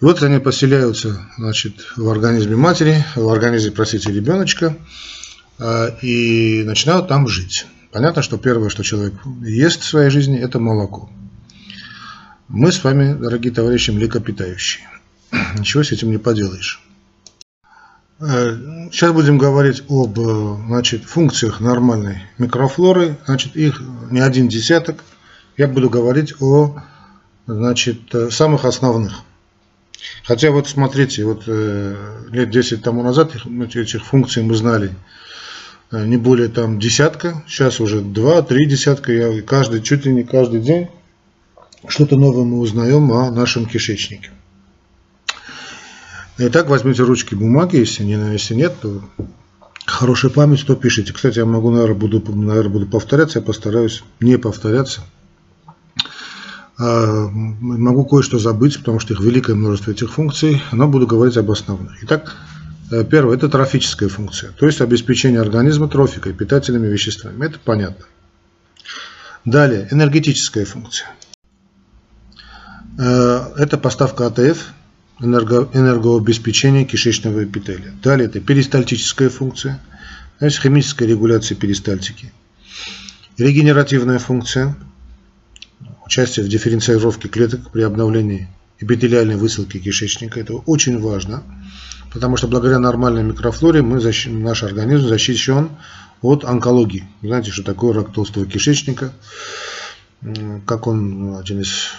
И 0.00 0.04
вот 0.04 0.22
они 0.22 0.38
поселяются 0.38 1.26
значит, 1.38 1.74
в 1.96 2.08
организме 2.08 2.54
матери, 2.54 3.04
в 3.16 3.28
организме, 3.28 3.72
простите, 3.72 4.12
ребеночка, 4.12 4.76
а, 5.58 5.88
и 6.02 6.62
начинают 6.64 7.08
там 7.08 7.26
жить. 7.26 7.66
Понятно, 7.90 8.22
что 8.22 8.38
первое, 8.38 8.68
что 8.68 8.84
человек 8.84 9.14
ест 9.42 9.80
в 9.80 9.86
своей 9.86 10.10
жизни, 10.10 10.38
это 10.38 10.60
молоко. 10.60 11.10
Мы 12.46 12.70
с 12.70 12.84
вами, 12.84 13.12
дорогие 13.12 13.52
товарищи, 13.52 13.90
млекопитающие. 13.90 14.86
Ничего 15.58 15.82
с 15.82 15.90
этим 15.90 16.12
не 16.12 16.18
поделаешь. 16.18 16.80
Э, 18.20 18.88
сейчас 18.92 19.12
будем 19.12 19.36
говорить 19.36 19.82
об 19.88 20.16
значит, 20.66 21.04
функциях 21.06 21.58
нормальной 21.58 22.22
микрофлоры. 22.38 23.18
Значит, 23.26 23.56
их 23.56 23.82
не 24.12 24.20
один 24.20 24.46
десяток. 24.46 25.02
Я 25.56 25.66
буду 25.66 25.90
говорить 25.90 26.34
о 26.40 26.80
значит, 27.48 28.14
самых 28.30 28.64
основных. 28.64 29.24
Хотя 30.24 30.50
вот 30.50 30.68
смотрите, 30.68 31.24
вот 31.24 31.44
э, 31.46 31.96
лет 32.30 32.50
10 32.50 32.82
тому 32.82 33.02
назад 33.02 33.32
этих 33.34 34.04
функций 34.04 34.42
мы 34.42 34.54
знали 34.54 34.94
э, 35.90 36.06
не 36.06 36.16
более 36.16 36.48
там 36.48 36.78
десятка, 36.78 37.42
сейчас 37.48 37.80
уже 37.80 38.00
два-три 38.00 38.66
десятка, 38.66 39.12
я 39.12 39.42
каждый, 39.42 39.82
чуть 39.82 40.04
ли 40.04 40.12
не 40.12 40.24
каждый 40.24 40.60
день 40.60 40.88
что-то 41.86 42.16
новое 42.16 42.44
мы 42.44 42.58
узнаем 42.58 43.12
о 43.12 43.30
нашем 43.30 43.66
кишечнике. 43.66 44.30
Итак, 46.38 46.68
возьмите 46.68 47.02
ручки 47.02 47.34
бумаги, 47.34 47.76
если, 47.76 48.04
не, 48.04 48.14
если 48.32 48.54
нет, 48.54 48.74
то 48.80 49.02
хорошая 49.86 50.30
память, 50.30 50.64
то 50.66 50.76
пишите. 50.76 51.12
Кстати, 51.12 51.38
я 51.38 51.44
могу, 51.44 51.70
наверное, 51.70 51.96
буду, 51.96 52.22
наверное, 52.32 52.72
буду 52.72 52.86
повторяться, 52.86 53.40
я 53.40 53.44
постараюсь 53.44 54.04
не 54.20 54.38
повторяться. 54.38 55.02
А, 56.78 57.28
могу 57.32 58.04
кое-что 58.04 58.38
забыть, 58.38 58.78
потому 58.78 59.00
что 59.00 59.12
их 59.12 59.20
великое 59.20 59.56
множество 59.56 59.90
этих 59.90 60.12
функций, 60.12 60.62
но 60.70 60.86
буду 60.86 61.08
говорить 61.08 61.36
об 61.36 61.50
основных. 61.50 62.04
Итак, 62.04 62.36
э, 62.92 63.04
первое– 63.04 63.36
это 63.36 63.48
трофическая 63.48 64.08
функция, 64.08 64.52
то 64.52 64.64
есть 64.64 64.80
обеспечение 64.80 65.40
организма 65.40 65.88
трофикой, 65.88 66.34
питательными 66.34 66.86
веществами. 66.86 67.44
Это 67.44 67.58
понятно. 67.58 68.04
Далее, 69.44 69.88
энергетическая 69.90 70.64
функция. 70.64 71.08
Э, 72.96 73.40
это 73.56 73.76
поставка 73.76 74.28
АТФ, 74.28 74.72
энерго, 75.18 75.68
энергообеспечение 75.72 76.84
кишечного 76.84 77.42
эпителия. 77.42 77.92
Далее, 78.04 78.28
это 78.28 78.38
перистальтическая 78.38 79.30
функция, 79.30 79.80
то 80.38 80.44
есть 80.44 80.60
химическая 80.60 81.08
регуляция 81.08 81.56
перистальтики. 81.56 82.32
Регенеративная 83.36 84.20
функция– 84.20 84.76
участие 86.08 86.46
в 86.46 86.48
дифференцировке 86.48 87.28
клеток 87.28 87.70
при 87.70 87.82
обновлении 87.82 88.48
эпителиальной 88.80 89.36
высылки 89.36 89.78
кишечника. 89.78 90.40
Это 90.40 90.54
очень 90.54 90.98
важно, 90.98 91.42
потому 92.10 92.38
что 92.38 92.48
благодаря 92.48 92.78
нормальной 92.78 93.22
микрофлоре 93.22 93.82
мы 93.82 94.00
защ... 94.00 94.26
наш 94.26 94.62
организм 94.62 95.06
защищен 95.06 95.68
от 96.22 96.44
онкологии. 96.44 97.06
Знаете, 97.20 97.50
что 97.50 97.62
такое 97.62 97.92
рак 97.92 98.10
толстого 98.14 98.46
кишечника? 98.46 99.12
Как 100.66 100.86
он 100.86 101.36
один 101.36 101.60
из 101.60 101.90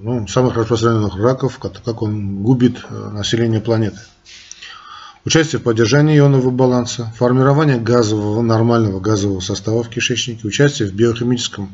ну, 0.00 0.26
самых 0.26 0.56
распространенных 0.56 1.16
раков, 1.16 1.58
как 1.58 2.02
он 2.02 2.42
губит 2.42 2.78
э, 2.88 3.10
население 3.12 3.60
планеты. 3.60 4.00
Участие 5.26 5.60
в 5.60 5.62
поддержании 5.62 6.18
ионного 6.18 6.50
баланса, 6.50 7.12
формирование 7.16 7.78
газового, 7.78 8.40
нормального 8.40 8.98
газового 8.98 9.40
состава 9.40 9.82
в 9.82 9.90
кишечнике, 9.90 10.48
участие 10.48 10.88
в 10.88 10.94
биохимическом 10.94 11.70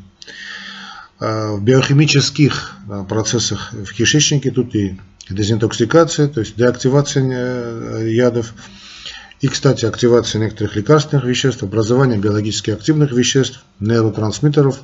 в 1.19 1.61
биохимических 1.61 2.75
э, 2.89 3.05
процессах 3.07 3.71
в 3.71 3.93
кишечнике, 3.93 4.51
тут 4.51 4.75
и 4.75 4.99
дезинтоксикация, 5.29 6.27
то 6.27 6.41
есть 6.41 6.55
деактивация 6.55 7.23
э, 7.23 8.09
ядов, 8.11 8.53
и, 9.41 9.47
кстати, 9.47 9.85
активация 9.85 10.41
некоторых 10.41 10.75
лекарственных 10.75 11.25
веществ, 11.25 11.63
образование 11.63 12.17
биологически 12.17 12.71
активных 12.71 13.11
веществ, 13.11 13.63
нейротрансмиттеров, 13.79 14.81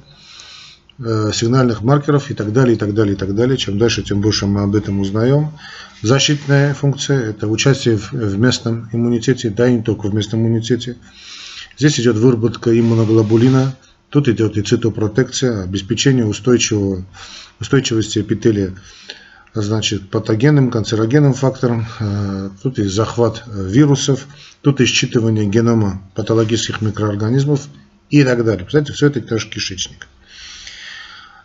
сигнальных 1.00 1.82
маркеров 1.82 2.30
и 2.30 2.36
так 2.36 2.54
далее, 2.54 2.76
и 2.76 2.78
так 2.78 2.94
далее, 2.94 3.16
и 3.16 3.18
так 3.18 3.34
далее. 3.34 3.58
Чем 3.58 3.80
дальше, 3.80 4.04
тем 4.04 4.22
больше 4.22 4.46
мы 4.46 4.62
об 4.62 4.76
этом 4.76 5.00
узнаем. 5.00 5.52
Защитная 6.04 6.76
функция– 6.76 7.30
это 7.30 7.48
участие 7.48 7.96
в 7.96 8.38
местном 8.38 8.88
иммунитете, 8.92 9.50
да 9.50 9.68
и 9.68 9.76
не 9.76 9.82
только 9.82 10.08
в 10.08 10.14
местном 10.14 10.42
иммунитете. 10.42 10.98
Здесь 11.78 12.00
идет 12.00 12.18
выработка 12.18 12.78
иммуноглобулина– 12.78 13.74
Тут 14.12 14.28
идет 14.28 14.58
и 14.58 14.62
цитопротекция, 14.62 15.64
обеспечение 15.64 16.26
устойчивого, 16.26 17.06
устойчивости 17.62 18.20
эпителия 18.20 18.76
значит, 19.54 20.10
патогенным, 20.10 20.70
канцерогенным 20.70 21.34
фактором. 21.34 21.86
Э, 22.00 22.50
тут 22.62 22.78
и 22.78 22.84
захват 22.84 23.44
вирусов, 23.48 24.28
тут 24.62 24.82
и 24.82 24.84
считывание 24.84 25.46
генома 25.46 26.02
патологических 26.14 26.82
микроорганизмов 26.82 27.68
и 28.10 28.24
так 28.26 28.44
далее. 28.44 28.66
Представляете, 28.66 28.94
все 28.94 29.08
это 29.08 29.22
тоже 29.22 29.50
кишечник. 29.50 30.08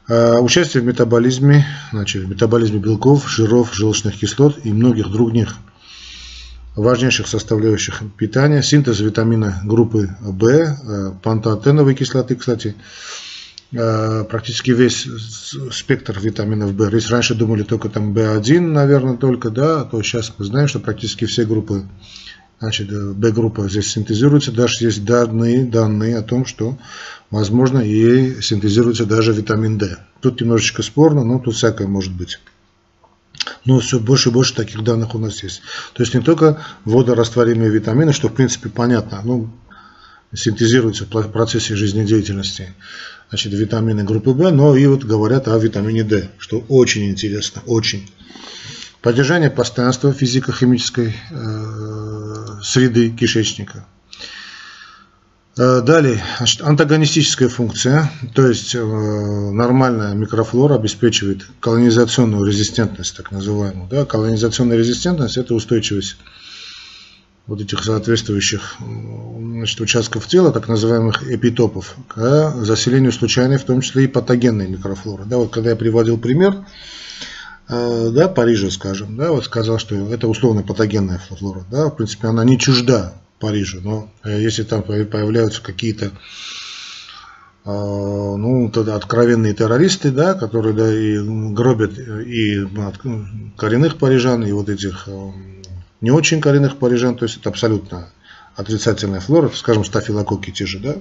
Э, 0.09 0.39
участие 0.41 0.83
в 0.83 0.87
метаболизме, 0.87 1.65
значит, 1.93 2.25
в 2.25 2.29
метаболизме 2.29 2.81
белков, 2.81 3.31
жиров, 3.31 3.75
желчных 3.75 4.17
кислот 4.17 4.59
и 4.65 4.73
многих 4.73 5.09
других 5.09 5.55
важнейших 6.77 7.27
составляющих 7.27 8.03
питания, 8.17 8.63
синтез 8.63 9.01
витамина 9.01 9.61
группы 9.65 10.11
В, 10.21 10.47
э, 10.47 11.13
пантоатеновой 11.23 11.95
кислоты, 11.95 12.37
кстати, 12.37 12.77
э, 13.73 14.25
практически 14.29 14.71
весь 14.71 15.09
спектр 15.73 16.19
витаминов 16.21 16.73
В. 16.73 16.95
Если 16.95 17.11
раньше 17.13 17.35
думали 17.35 17.63
только 17.63 17.89
там 17.89 18.13
В1, 18.13 18.61
наверное, 18.61 19.17
только, 19.17 19.51
да, 19.51 19.85
то 19.85 20.03
сейчас 20.03 20.33
мы 20.37 20.45
знаем, 20.45 20.69
что 20.69 20.79
практически 20.79 21.25
все 21.25 21.45
группы 21.45 21.87
значит, 22.61 22.89
B-группа 23.17 23.69
здесь 23.69 23.91
синтезируется, 23.91 24.53
даже 24.53 24.85
есть 24.85 25.05
данные, 25.05 25.65
данные 25.65 26.17
о 26.19 26.23
том, 26.23 26.47
что, 26.47 26.79
возможно, 27.31 27.79
и 27.79 28.41
синтезируется 28.41 29.05
даже 29.05 29.33
витамин 29.33 29.79
D. 29.79 29.99
Тут 30.21 30.41
немножечко 30.41 30.83
спорно, 30.83 31.25
но 31.25 31.39
тут 31.39 31.55
всякое 31.55 31.87
может 31.87 32.15
быть. 32.15 32.39
Но 33.65 33.79
все 33.81 33.99
больше 33.99 34.31
и 34.31 34.33
больше 34.33 34.55
таких 34.55 34.83
данных 34.83 35.15
у 35.15 35.19
нас 35.19 35.43
есть. 35.43 35.63
То 35.93 36.03
есть 36.03 36.15
не 36.15 36.21
только 36.21 36.61
водорастворимые 36.85 37.71
витамины, 37.71 38.13
что 38.13 38.29
в 38.29 38.35
принципе 38.35 38.69
понятно, 38.69 39.21
ну, 39.25 39.51
синтезируются 40.35 41.05
в 41.05 41.33
процессе 41.33 41.77
жизнедеятельности 41.77 42.75
значит, 43.29 43.53
витамины 43.53 44.05
группы 44.05 44.31
В, 44.31 44.51
но 44.51 44.77
и 44.77 44.87
вот 44.87 45.05
говорят 45.05 45.49
о 45.49 45.59
витамине 45.59 46.05
D, 46.05 46.31
что 46.39 46.65
очень 46.69 47.09
интересно, 47.11 47.63
очень. 47.67 48.11
Поддержание 49.03 49.51
постоянства 49.51 50.13
физико-химической 50.13 51.15
э, 51.31 52.47
среды 52.63 53.11
кишечника. 53.11 53.87
Э, 55.59 55.81
далее, 55.81 56.23
антагонистическая 56.61 57.49
функция, 57.49 58.11
то 58.35 58.47
есть 58.47 58.75
э, 58.75 58.79
нормальная 58.79 60.13
микрофлора 60.13 60.75
обеспечивает 60.75 61.47
колонизационную 61.61 62.45
резистентность, 62.45 63.17
так 63.17 63.33
называемую. 63.33 63.89
Да? 63.89 64.05
Колонизационная 64.05 64.77
резистентность– 64.77 65.37
это 65.39 65.55
устойчивость 65.55 66.19
вот 67.47 67.63
этих 67.63 67.83
соответствующих 67.85 68.77
значит, 68.81 69.81
участков 69.81 70.27
тела, 70.27 70.53
так 70.53 70.69
называемых 70.69 71.31
эпитопов, 71.31 71.97
к 72.07 72.53
заселению 72.61 73.13
случайной, 73.13 73.57
в 73.57 73.65
том 73.65 73.81
числе 73.81 74.05
и 74.05 74.09
патогенной 74.09 74.69
микрофлоры. 74.69 75.25
Да, 75.25 75.39
вот 75.39 75.53
когда 75.53 75.71
я 75.71 75.77
приводил 75.77 76.19
пример, 76.19 76.67
э, 77.71 78.11
да, 78.13 78.29
Парижа, 78.29 78.71
скажем, 78.71 79.17
да, 79.17 79.31
вот 79.31 79.47
сказал, 79.47 79.79
что 79.79 79.95
это 80.13 80.29
условно 80.29 80.63
патогенная 80.63 81.19
флора, 81.19 81.65
да, 81.71 81.87
в 81.87 81.97
принципе, 81.97 82.29
она 82.29 82.45
не 82.45 82.59
чужда 82.59 83.15
Парижу, 83.39 83.81
но 83.83 84.11
э, 84.25 84.41
если 84.41 84.63
там 84.63 84.83
появляются 84.83 85.63
какие-то 85.63 86.07
э, 86.07 86.11
ну, 87.65 88.71
тогда 88.73 88.97
откровенные 88.97 89.55
террористы, 89.55 90.11
да, 90.11 90.35
которые 90.35 90.75
да, 90.75 90.95
и 90.95 91.19
гробят 91.53 91.99
и 91.99 92.67
коренных 93.57 93.99
парижан, 93.99 94.45
и 94.45 94.53
вот 94.53 94.69
этих 94.69 95.09
не 96.01 96.11
очень 96.11 96.41
коренных 96.41 96.79
парижан, 96.79 97.17
то 97.17 97.25
есть 97.25 97.39
это 97.39 97.51
абсолютно 97.51 98.09
отрицательная 98.57 99.21
флора, 99.21 99.51
скажем, 99.55 99.85
стафилококки 99.85 100.51
те 100.51 100.67
же, 100.67 100.79
да. 100.79 100.97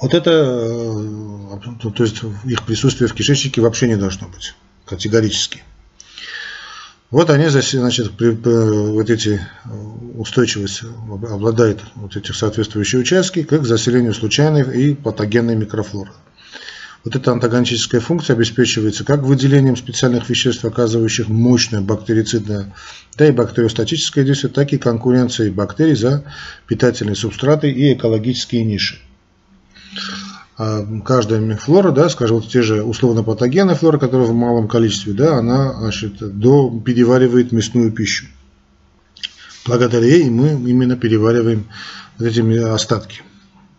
Вот 0.00 0.14
это, 0.14 0.30
э, 0.30 1.90
то 1.94 2.04
есть 2.04 2.22
их 2.44 2.64
присутствие 2.64 3.08
в 3.08 3.14
кишечнике 3.14 3.60
вообще 3.60 3.86
не 3.86 3.96
должно 3.96 4.28
быть, 4.28 4.54
категорически. 4.86 5.62
Вот 7.10 7.28
они, 7.30 7.48
значит, 7.48 8.12
вот 8.20 9.10
эти 9.10 9.40
э, 9.64 9.68
устойчивость 10.14 10.82
обладает 11.08 11.80
вот 11.96 12.16
этих 12.16 12.36
соответствующие 12.36 13.00
участки, 13.00 13.42
как 13.42 13.66
заселению 13.66 14.14
случайной 14.14 14.62
и 14.80 14.94
патогенной 14.94 15.56
микрофлоры. 15.56 16.12
Вот 17.02 17.16
эта 17.16 17.32
антагоническая 17.32 18.00
функция 18.00 18.36
обеспечивается 18.36 19.04
как 19.04 19.22
выделением 19.22 19.76
специальных 19.76 20.28
веществ, 20.28 20.64
оказывающих 20.64 21.28
мощное 21.28 21.80
бактерицидное, 21.80 22.74
да 23.16 23.26
и 23.26 23.32
бактериостатическое 23.32 24.22
действие, 24.22 24.52
так 24.52 24.72
и 24.72 24.78
конкуренцией 24.78 25.50
бактерий 25.50 25.96
за 25.96 26.24
питательные 26.68 27.16
субстраты 27.16 27.70
и 27.70 27.94
экологические 27.94 28.64
ниши. 28.64 28.98
А 30.62 30.84
каждая 31.06 31.56
флора, 31.56 31.90
да, 31.90 32.10
скажем, 32.10 32.36
вот 32.36 32.48
те 32.48 32.60
же 32.60 32.82
условно-патогенные 32.82 33.74
флоры, 33.74 33.98
которые 33.98 34.28
в 34.28 34.34
малом 34.34 34.68
количестве, 34.68 35.14
да, 35.14 35.38
она 35.38 35.72
значит, 35.72 36.18
до, 36.38 36.70
переваривает 36.84 37.50
мясную 37.50 37.90
пищу. 37.90 38.26
Благодаря 39.66 40.04
ей 40.04 40.28
мы 40.28 40.48
именно 40.48 40.96
перевариваем 40.96 41.64
вот 42.18 42.28
эти 42.28 42.40
остатки, 42.58 43.22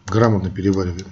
грамотно 0.08 0.50
перевариваем. 0.50 1.06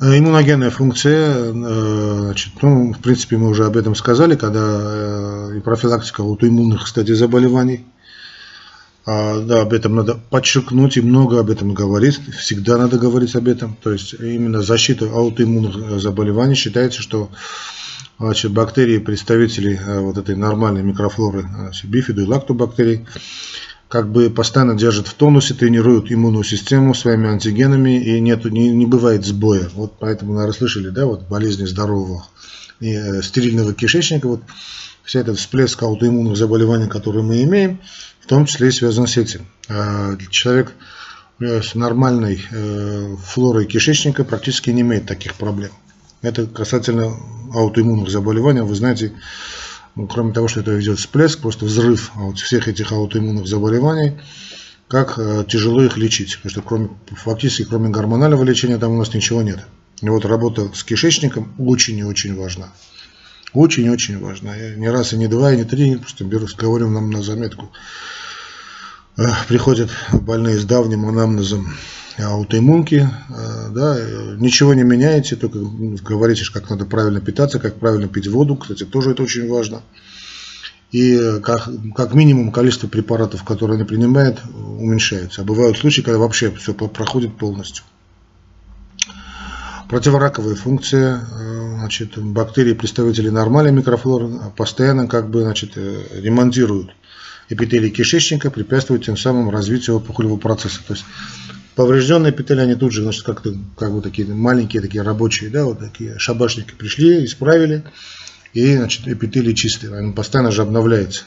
Э, 0.00 0.18
иммуногенная 0.18 0.70
функция, 0.70 1.34
э, 1.34 2.20
значит, 2.20 2.54
ну, 2.62 2.94
в 2.94 2.98
принципе, 3.00 3.36
мы 3.36 3.50
уже 3.50 3.66
об 3.66 3.76
этом 3.76 3.94
сказали, 3.94 4.36
когда 4.36 4.62
э, 4.64 5.56
и 5.58 5.60
профилактика 5.60 6.22
аутоиммунных, 6.22 6.84
кстати, 6.84 7.12
заболеваний. 7.12 7.84
А, 9.06 9.40
да, 9.40 9.62
об 9.62 9.72
этом 9.72 9.94
надо 9.94 10.18
подчеркнуть 10.30 10.96
и 10.96 11.00
много 11.00 11.38
об 11.38 11.48
этом 11.48 11.72
говорить. 11.72 12.20
Всегда 12.38 12.76
надо 12.76 12.98
говорить 12.98 13.36
об 13.36 13.46
этом. 13.46 13.76
То 13.80 13.92
есть 13.92 14.14
именно 14.14 14.62
защита 14.62 15.06
аутоиммунных 15.06 16.00
заболеваний 16.00 16.56
считается, 16.56 17.00
что 17.00 17.30
значит, 18.18 18.50
бактерии, 18.50 18.98
представители 18.98 19.80
вот 20.00 20.18
этой 20.18 20.34
нормальной 20.34 20.82
микрофлоры, 20.82 21.42
значит, 21.42 21.88
бифиду 21.88 22.22
и 22.22 22.26
лактобактерий, 22.26 23.06
как 23.88 24.10
бы 24.10 24.28
постоянно 24.28 24.74
держат 24.76 25.06
в 25.06 25.14
тонусе, 25.14 25.54
тренируют 25.54 26.10
иммунную 26.10 26.42
систему 26.42 26.92
своими 26.92 27.28
антигенами, 27.28 28.02
и 28.02 28.18
нет, 28.18 28.44
не, 28.44 28.70
не 28.70 28.86
бывает 28.86 29.24
сбоя. 29.24 29.70
Вот 29.74 29.94
поэтому, 30.00 30.32
наверное, 30.32 30.58
слышали, 30.58 30.88
да, 30.88 31.06
вот 31.06 31.28
болезни 31.28 31.64
здорового 31.64 32.26
и 32.80 32.92
э, 32.92 33.22
стерильного 33.22 33.72
кишечника, 33.72 34.26
вот 34.26 34.42
вся 35.06 35.20
этот 35.20 35.38
всплеск 35.38 35.82
аутоиммунных 35.82 36.36
заболеваний, 36.36 36.88
которые 36.88 37.22
мы 37.22 37.42
имеем, 37.44 37.80
в 38.20 38.26
том 38.26 38.44
числе 38.44 38.68
и 38.68 38.72
связан 38.72 39.06
с 39.06 39.16
этим. 39.16 39.46
А 39.68 40.16
человек 40.30 40.74
э, 41.40 41.62
с 41.62 41.74
нормальной 41.76 42.44
э, 42.50 43.16
флорой 43.24 43.66
кишечника 43.66 44.24
практически 44.24 44.70
не 44.70 44.82
имеет 44.82 45.06
таких 45.06 45.36
проблем. 45.36 45.70
Это 46.22 46.46
касательно 46.46 47.16
аутоиммунных 47.54 48.10
заболеваний. 48.10 48.62
Вы 48.62 48.74
знаете, 48.74 49.12
ну, 49.94 50.08
кроме 50.08 50.32
того, 50.32 50.48
что 50.48 50.60
это 50.60 50.78
идет 50.80 50.98
всплеск, 50.98 51.40
просто 51.40 51.66
взрыв 51.66 52.10
всех 52.34 52.66
этих 52.66 52.90
аутоиммунных 52.90 53.46
заболеваний, 53.46 54.18
как 54.88 55.20
э, 55.20 55.44
тяжело 55.48 55.84
их 55.84 55.96
лечить. 55.96 56.36
Потому 56.38 56.50
что 56.50 56.62
кроме, 56.62 56.88
фактически 57.12 57.64
кроме 57.64 57.90
гормонального 57.90 58.42
лечения 58.42 58.78
там 58.78 58.90
у 58.90 58.98
нас 58.98 59.14
ничего 59.14 59.42
нет. 59.42 59.60
И 60.02 60.08
вот 60.08 60.24
работа 60.24 60.68
с 60.74 60.82
кишечником 60.82 61.54
очень 61.58 61.96
и 61.98 62.04
очень 62.04 62.36
важна. 62.36 62.72
Очень-очень 63.56 64.18
важна. 64.18 64.54
Я 64.54 64.74
не 64.74 64.90
раз, 64.90 65.14
и 65.14 65.16
не 65.16 65.28
два, 65.28 65.52
и 65.52 65.56
не 65.56 65.64
три, 65.64 65.96
просто 65.96 66.24
беру, 66.24 66.46
говорю 66.58 66.90
нам 66.90 67.10
на 67.10 67.22
заметку. 67.22 67.72
Э, 69.16 69.28
приходят 69.48 69.90
больные 70.12 70.58
с 70.58 70.64
давним 70.66 71.06
анамнезом 71.06 71.74
аутоиммунки, 72.18 73.08
э, 73.28 73.68
да, 73.70 73.98
ничего 74.36 74.74
не 74.74 74.82
меняете, 74.82 75.36
только 75.36 75.58
говорите, 75.58 76.44
как 76.52 76.68
надо 76.68 76.84
правильно 76.84 77.20
питаться, 77.22 77.58
как 77.58 77.76
правильно 77.76 78.08
пить 78.08 78.28
воду, 78.28 78.56
кстати, 78.56 78.84
тоже 78.84 79.12
это 79.12 79.22
очень 79.22 79.48
важно. 79.48 79.80
И 80.92 81.18
как, 81.42 81.68
как 81.94 82.12
минимум 82.12 82.52
количество 82.52 82.88
препаратов, 82.88 83.42
которые 83.42 83.76
они 83.76 83.84
принимают, 83.84 84.40
уменьшается. 84.54 85.40
А 85.40 85.44
бывают 85.44 85.78
случаи, 85.78 86.02
когда 86.02 86.18
вообще 86.18 86.50
все 86.50 86.74
проходит 86.74 87.36
полностью. 87.38 87.84
Противораковая 89.88 90.56
функция, 90.56 91.20
э, 91.20 91.76
значит, 91.78 92.18
бактерии, 92.18 92.72
представители 92.72 93.28
нормальной 93.28 93.70
микрофлоры, 93.70 94.28
постоянно 94.56 95.06
как 95.06 95.30
бы, 95.30 95.42
значит, 95.42 95.72
э, 95.76 96.02
ремонтируют 96.20 96.90
эпителий 97.48 97.90
кишечника, 97.90 98.50
препятствуют 98.50 99.04
тем 99.04 99.16
самым 99.16 99.48
развитию 99.48 99.96
опухолевого 99.96 100.38
процесса. 100.38 100.80
То 100.86 100.94
есть 100.94 101.04
поврежденные 101.76 102.32
эпители, 102.32 102.60
они 102.60 102.74
тут 102.74 102.92
же, 102.92 103.02
значит, 103.02 103.24
как-то, 103.24 103.54
как 103.78 103.92
бы 103.92 104.02
такие 104.02 104.26
маленькие, 104.26 104.82
такие 104.82 105.02
рабочие, 105.02 105.50
да, 105.50 105.64
вот 105.64 105.78
такие 105.78 106.18
шабашники 106.18 106.72
пришли, 106.72 107.24
исправили, 107.24 107.84
и, 108.54 108.76
значит, 108.76 109.06
эпители 109.06 109.52
чистые, 109.52 109.96
он 109.96 110.14
постоянно 110.14 110.50
же 110.50 110.62
обновляется. 110.62 111.24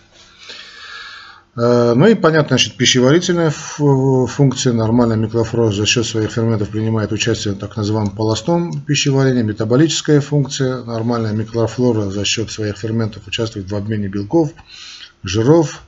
А, 1.55 1.93
ну 1.95 2.07
и 2.07 2.15
понятно, 2.15 2.49
значит, 2.49 2.75
пищеварительная 2.75 3.51
функция, 3.51 4.73
нормальная 4.73 5.17
микрофлора 5.17 5.71
за 5.71 5.85
счет 5.85 6.05
своих 6.05 6.31
ферментов 6.31 6.69
принимает 6.69 7.12
участие 7.12 7.53
в 7.53 7.57
так 7.57 7.75
называемом 7.75 8.15
полостном 8.15 8.81
пищеварении, 8.81 9.41
метаболическая 9.41 10.21
функция, 10.21 10.83
нормальная 10.83 11.33
микрофлора 11.33 12.09
за 12.09 12.23
счет 12.25 12.51
своих 12.51 12.77
ферментов 12.77 13.27
участвует 13.27 13.69
в 13.69 13.75
обмене 13.75 14.07
белков, 14.07 14.51
жиров, 15.23 15.81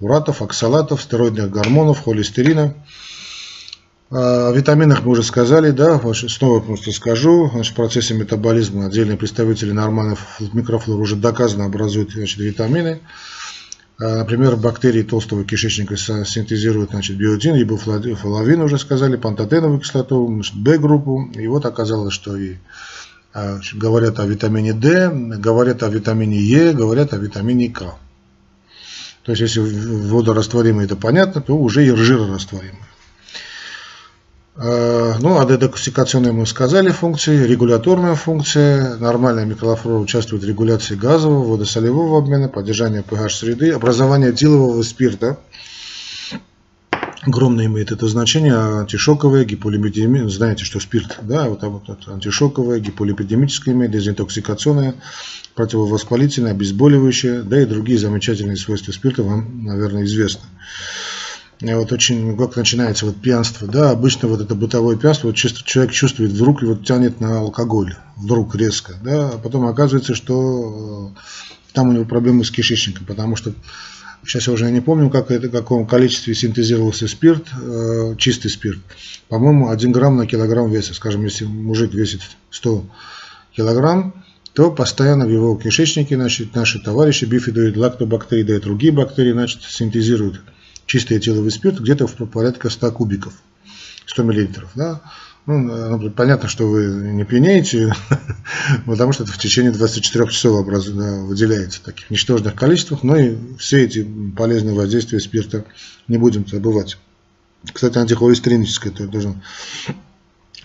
уратов, 0.00 0.42
оксалатов, 0.42 1.02
стероидных 1.02 1.50
гормонов, 1.50 2.02
холестерина. 2.04 2.74
О 4.10 4.52
витаминах 4.52 5.04
мы 5.04 5.12
уже 5.12 5.22
сказали, 5.22 5.70
да, 5.70 5.98
снова 6.12 6.60
просто 6.60 6.92
скажу, 6.92 7.48
значит, 7.50 7.72
в 7.72 7.76
процессе 7.76 8.12
метаболизма 8.12 8.86
отдельные 8.86 9.16
представители 9.16 9.72
нормальных 9.72 10.18
микрофлор 10.52 11.00
уже 11.00 11.16
доказано 11.16 11.64
образуют 11.64 12.10
значит, 12.10 12.38
витамины. 12.38 13.00
А, 13.98 14.18
например, 14.18 14.56
бактерии 14.56 15.02
толстого 15.02 15.44
кишечника 15.44 15.96
синтезируют 15.96 16.90
значит, 16.90 17.16
биотин, 17.16 17.54
рибофлавин, 17.54 18.60
уже 18.60 18.78
сказали, 18.78 19.16
пантотеновую 19.16 19.80
кислоту, 19.80 20.42
B-группу. 20.54 21.30
И 21.34 21.46
вот 21.46 21.66
оказалось, 21.66 22.14
что 22.14 22.36
и 22.36 22.56
а, 23.34 23.58
говорят 23.74 24.18
о 24.18 24.26
витамине 24.26 24.72
D, 24.72 25.10
говорят 25.10 25.82
о 25.82 25.88
витамине 25.88 26.38
Е, 26.38 26.72
говорят 26.72 27.14
о 27.14 27.18
витамине 27.18 27.70
К. 27.70 27.94
То 29.24 29.32
есть, 29.32 29.42
если 29.42 29.60
водорастворимые, 29.60 30.86
это 30.86 30.96
понятно, 30.96 31.40
то 31.40 31.56
уже 31.56 31.86
и 31.86 31.90
жирорастворимые. 31.90 32.91
Э, 34.54 35.14
ну, 35.18 35.40
а 35.40 35.46
дедоксикационные 35.46 36.32
мы 36.32 36.44
сказали 36.44 36.90
функции, 36.90 37.46
регуляторная 37.46 38.14
функция, 38.14 38.96
нормальная 38.98 39.46
микрофлора 39.46 39.98
участвует 39.98 40.42
в 40.42 40.46
регуляции 40.46 40.94
газового, 40.94 41.52
водосолевого 41.52 42.18
обмена, 42.18 42.48
поддержания 42.48 43.02
pH 43.02 43.30
среды, 43.30 43.70
образование 43.70 44.32
дилового 44.32 44.82
спирта. 44.82 45.38
Огромное 47.22 47.66
имеет 47.66 47.92
это 47.92 48.08
значение, 48.08 48.54
антишоковое, 48.54 49.44
гиполипидемия, 49.44 50.28
знаете, 50.28 50.64
что 50.64 50.80
спирт, 50.80 51.18
да, 51.22 51.48
вот, 51.48 51.62
вот, 51.62 51.84
вот 51.86 52.08
антишоковое, 52.08 52.80
гиполипидемическое 52.80 53.74
имеет, 53.74 53.92
дезинтоксикационное, 53.92 54.96
противовоспалительное, 55.54 56.50
обезболивающее, 56.50 57.42
да 57.42 57.62
и 57.62 57.64
другие 57.64 57.98
замечательные 57.98 58.56
свойства 58.56 58.92
спирта 58.92 59.22
вам, 59.22 59.64
наверное, 59.64 60.04
известны 60.04 60.44
вот 61.62 61.92
очень, 61.92 62.36
как 62.36 62.56
начинается 62.56 63.06
вот 63.06 63.20
пьянство, 63.20 63.68
да, 63.68 63.90
обычно 63.90 64.28
вот 64.28 64.40
это 64.40 64.54
бытовое 64.54 64.96
пьянство, 64.96 65.28
вот 65.28 65.36
чувствует, 65.36 65.66
человек 65.66 65.92
чувствует 65.92 66.32
вдруг 66.32 66.62
и 66.62 66.66
вот 66.66 66.84
тянет 66.84 67.20
на 67.20 67.38
алкоголь, 67.38 67.94
вдруг 68.16 68.54
резко, 68.56 68.94
да, 69.02 69.28
а 69.28 69.38
потом 69.38 69.66
оказывается, 69.66 70.14
что 70.14 71.12
э, 71.14 71.20
там 71.72 71.88
у 71.88 71.92
него 71.92 72.04
проблемы 72.04 72.44
с 72.44 72.50
кишечником, 72.50 73.06
потому 73.06 73.36
что 73.36 73.54
сейчас 74.24 74.48
я 74.48 74.52
уже 74.52 74.70
не 74.70 74.80
помню, 74.80 75.08
как 75.08 75.30
это, 75.30 75.48
в 75.48 75.52
каком 75.52 75.86
количестве 75.86 76.34
синтезировался 76.34 77.06
спирт, 77.06 77.46
э, 77.60 78.16
чистый 78.18 78.48
спирт, 78.48 78.80
по-моему, 79.28 79.70
1 79.70 79.92
грамм 79.92 80.16
на 80.16 80.26
килограмм 80.26 80.70
веса, 80.70 80.94
скажем, 80.94 81.24
если 81.24 81.44
мужик 81.44 81.94
весит 81.94 82.22
100 82.50 82.84
килограмм, 83.54 84.24
то 84.54 84.70
постоянно 84.70 85.26
в 85.26 85.30
его 85.30 85.56
кишечнике, 85.56 86.16
значит, 86.16 86.54
наши 86.54 86.78
товарищи 86.78 87.24
бифидоид, 87.24 87.76
лактобактерии, 87.76 88.42
да 88.42 88.56
и 88.56 88.60
другие 88.60 88.92
бактерии, 88.92 89.32
значит, 89.32 89.62
синтезируют 89.62 90.42
чистый 90.86 91.18
этиловый 91.18 91.50
спирт 91.50 91.80
где-то 91.80 92.06
в 92.06 92.14
порядка 92.26 92.70
100 92.70 92.92
кубиков, 92.92 93.34
100 94.06 94.22
миллилитров. 94.22 94.70
Да? 94.74 95.00
Ну, 95.44 95.58
ну, 95.58 96.10
понятно, 96.10 96.48
что 96.48 96.68
вы 96.68 96.84
не 97.12 97.24
пьянеете, 97.24 97.92
потому 98.86 99.12
что 99.12 99.24
это 99.24 99.32
в 99.32 99.38
течение 99.38 99.72
24 99.72 100.28
часов 100.28 100.60
образ... 100.60 100.86
выделяется 100.86 101.80
в 101.80 101.82
таких 101.82 102.10
ничтожных 102.10 102.54
количествах, 102.54 103.02
но 103.02 103.16
и 103.16 103.36
все 103.58 103.82
эти 103.84 104.06
полезные 104.36 104.74
воздействия 104.74 105.18
спирта 105.18 105.64
не 106.06 106.16
будем 106.16 106.46
забывать. 106.46 106.96
Кстати, 107.72 107.98
антихолестериническое 107.98 108.92
тоже 108.92 109.34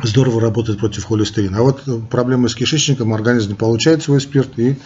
здорово 0.03 0.41
работает 0.41 0.79
против 0.79 1.05
холестерина. 1.05 1.59
А 1.59 1.61
вот 1.63 1.83
проблемы 2.09 2.49
с 2.49 2.55
кишечником, 2.55 3.13
организм 3.13 3.49
не 3.49 3.55
получает 3.55 4.03
свой 4.03 4.21
спирт 4.21 4.59
и 4.59 4.77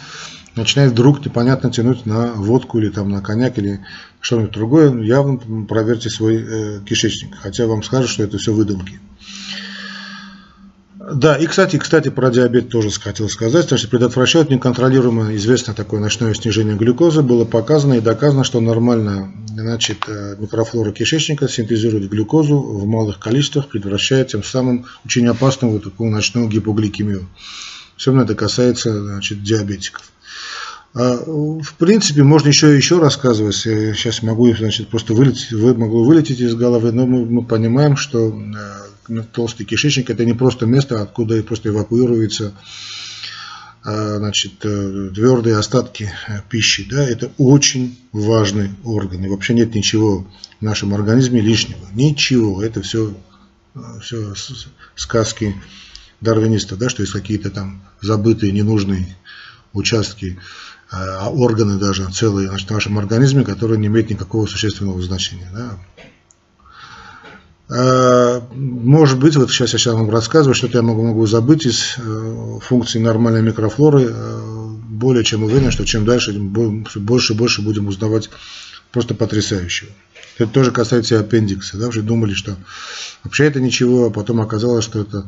начинает 0.54 0.92
вдруг 0.92 1.24
непонятно 1.24 1.70
тянуть 1.70 2.06
на 2.06 2.32
водку 2.32 2.78
или 2.78 2.88
там 2.88 3.10
на 3.10 3.20
коньяк 3.20 3.58
или 3.58 3.80
что-нибудь 4.22 4.52
другое, 4.52 5.02
явно 5.02 5.66
проверьте 5.66 6.08
свой 6.08 6.36
э, 6.36 6.80
кишечник. 6.86 7.34
Хотя 7.34 7.66
вам 7.66 7.82
скажут, 7.82 8.08
что 8.08 8.22
это 8.22 8.38
все 8.38 8.54
выдумки. 8.54 9.00
Да, 11.14 11.36
и, 11.36 11.46
кстати, 11.46 11.78
кстати, 11.78 12.08
про 12.10 12.30
диабет 12.30 12.68
тоже 12.68 12.90
хотел 12.90 13.28
сказать. 13.28 13.68
Значит, 13.68 13.90
предотвращают 13.90 14.50
неконтролируемое, 14.50 15.34
известное 15.34 15.74
такое 15.74 16.00
ночное 16.00 16.32
снижение 16.34 16.76
глюкозы. 16.76 17.22
Было 17.22 17.44
показано 17.44 17.94
и 17.94 18.00
доказано, 18.00 18.44
что 18.44 18.60
нормально 18.60 19.32
значит, 19.48 20.04
э, 20.06 20.36
микрофлора 20.38 20.92
кишечника 20.92 21.48
синтезирует 21.48 22.08
глюкозу 22.08 22.56
в 22.56 22.86
малых 22.86 23.18
количествах, 23.18 23.68
предотвращая 23.68 24.24
тем 24.24 24.44
самым 24.44 24.86
очень 25.04 25.26
опасную 25.26 25.72
вот 25.74 25.82
такую 25.82 26.12
ночную 26.12 26.48
гипогликемию. 26.48 27.28
Особенно 27.96 28.22
это 28.22 28.36
касается 28.36 29.02
значит, 29.02 29.42
диабетиков. 29.42 30.12
А, 30.94 31.16
в 31.24 31.74
принципе, 31.78 32.22
можно 32.22 32.48
еще 32.48 32.76
еще 32.76 32.98
рассказывать. 32.98 33.54
Сейчас 33.54 34.22
могу 34.22 34.52
значит, 34.54 34.88
просто 34.88 35.14
вылететь, 35.14 35.52
могу 35.52 36.04
вылететь 36.04 36.40
из 36.40 36.54
головы, 36.54 36.92
но 36.92 37.06
мы, 37.06 37.24
мы 37.24 37.44
понимаем, 37.44 37.96
что 37.96 38.38
э, 39.08 39.22
толстый 39.32 39.64
кишечник 39.64 40.10
это 40.10 40.24
не 40.24 40.34
просто 40.34 40.66
место, 40.66 41.00
откуда 41.00 41.42
просто 41.42 41.70
эвакуируются 41.70 42.52
а, 43.84 44.18
значит, 44.18 44.64
э, 44.64 45.10
твердые 45.14 45.56
остатки 45.56 46.12
э, 46.28 46.40
пищи. 46.50 46.86
Да, 46.88 47.02
это 47.02 47.32
очень 47.38 47.98
важный 48.12 48.70
орган. 48.84 49.24
И 49.24 49.28
вообще 49.28 49.54
нет 49.54 49.74
ничего 49.74 50.26
в 50.60 50.62
нашем 50.62 50.92
организме 50.92 51.40
лишнего. 51.40 51.86
Ничего. 51.94 52.62
Это 52.62 52.82
все, 52.82 53.14
все 54.02 54.34
сказки 54.94 55.56
дарвинистов, 56.20 56.78
да, 56.78 56.90
что 56.90 57.02
есть 57.02 57.14
какие-то 57.14 57.50
там 57.50 57.82
забытые, 58.02 58.52
ненужные 58.52 59.16
участки 59.72 60.38
органы 60.92 61.78
даже 61.78 62.10
целые 62.10 62.48
значит, 62.48 62.68
в 62.68 62.72
нашем 62.72 62.98
организме, 62.98 63.44
которые 63.44 63.78
не 63.78 63.86
имеют 63.86 64.10
никакого 64.10 64.46
существенного 64.46 65.00
значения. 65.00 65.48
Да. 65.52 65.78
А, 67.74 68.42
может 68.52 69.18
быть, 69.18 69.36
вот 69.36 69.50
сейчас 69.50 69.72
я 69.72 69.78
сейчас 69.78 69.94
вам 69.94 70.10
рассказываю, 70.10 70.54
что-то 70.54 70.78
я 70.78 70.82
могу, 70.82 71.02
могу 71.02 71.26
забыть 71.26 71.64
из 71.64 71.96
э, 71.96 72.58
функций 72.60 73.00
нормальной 73.00 73.42
микрофлоры. 73.42 74.08
Э, 74.10 74.68
более 75.02 75.24
чем 75.24 75.42
уверен, 75.42 75.70
что 75.70 75.86
чем 75.86 76.04
дальше, 76.04 76.32
больше 76.32 77.32
и 77.32 77.36
больше 77.36 77.62
будем 77.62 77.86
узнавать 77.86 78.28
просто 78.90 79.14
потрясающего. 79.14 79.90
Это 80.36 80.50
тоже 80.50 80.70
касается 80.70 81.14
и 81.14 81.18
аппендикса. 81.18 81.78
Да? 81.78 81.88
Уже 81.88 82.02
думали, 82.02 82.34
что 82.34 82.56
вообще 83.24 83.44
это 83.46 83.60
ничего, 83.60 84.06
а 84.06 84.10
потом 84.10 84.40
оказалось, 84.40 84.84
что 84.84 85.00
это, 85.00 85.26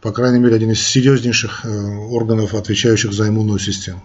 по 0.00 0.12
крайней 0.12 0.38
мере, 0.38 0.54
один 0.54 0.70
из 0.70 0.80
серьезнейших 0.80 1.64
э, 1.64 1.68
органов, 1.68 2.54
отвечающих 2.54 3.12
за 3.12 3.28
иммунную 3.28 3.58
систему. 3.58 4.02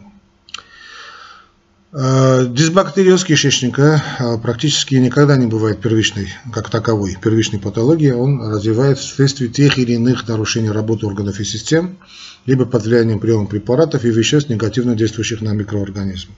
Э, 1.94 2.46
дисбактериоз 2.50 3.24
кишечника 3.24 4.04
э, 4.20 4.38
практически 4.40 4.96
никогда 4.96 5.38
не 5.38 5.48
бывает 5.48 5.80
первичной, 5.80 6.34
как 6.52 6.70
таковой, 6.70 7.18
первичной 7.22 7.60
патологии. 7.60 8.12
Он 8.12 8.42
развивается 8.42 9.08
вследствие 9.08 9.50
тех 9.50 9.78
или 9.78 9.94
иных 9.94 10.28
нарушений 10.28 10.70
работы 10.70 11.06
органов 11.06 11.40
и 11.40 11.46
систем, 11.46 11.98
либо 12.46 12.66
под 12.66 12.84
влиянием 12.84 13.20
приема 13.20 13.46
препаратов 13.46 14.04
и 14.04 14.10
веществ, 14.10 14.50
негативно 14.50 14.96
действующих 14.96 15.40
на 15.42 15.54
микроорганизм. 15.54 16.30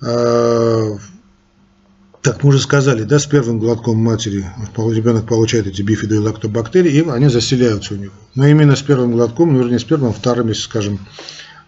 Э, 0.00 0.96
так, 2.20 2.42
мы 2.42 2.48
уже 2.48 2.58
сказали, 2.58 3.04
да, 3.04 3.20
с 3.20 3.26
первым 3.26 3.60
глотком 3.60 3.98
матери 3.98 4.44
ребенок 4.76 5.28
получает 5.28 5.68
эти 5.68 5.82
бифидо 5.82 6.16
и 6.16 6.18
лактобактерии, 6.18 6.90
и 6.90 7.08
они 7.08 7.28
заселяются 7.28 7.94
у 7.94 7.96
него. 7.96 8.14
Но 8.34 8.48
именно 8.48 8.74
с 8.74 8.82
первым 8.82 9.12
глотком, 9.12 9.52
ну, 9.52 9.60
вернее, 9.60 9.78
с 9.78 9.84
первым, 9.84 10.12
вторым, 10.12 10.48
если 10.48 10.62
скажем, 10.62 10.98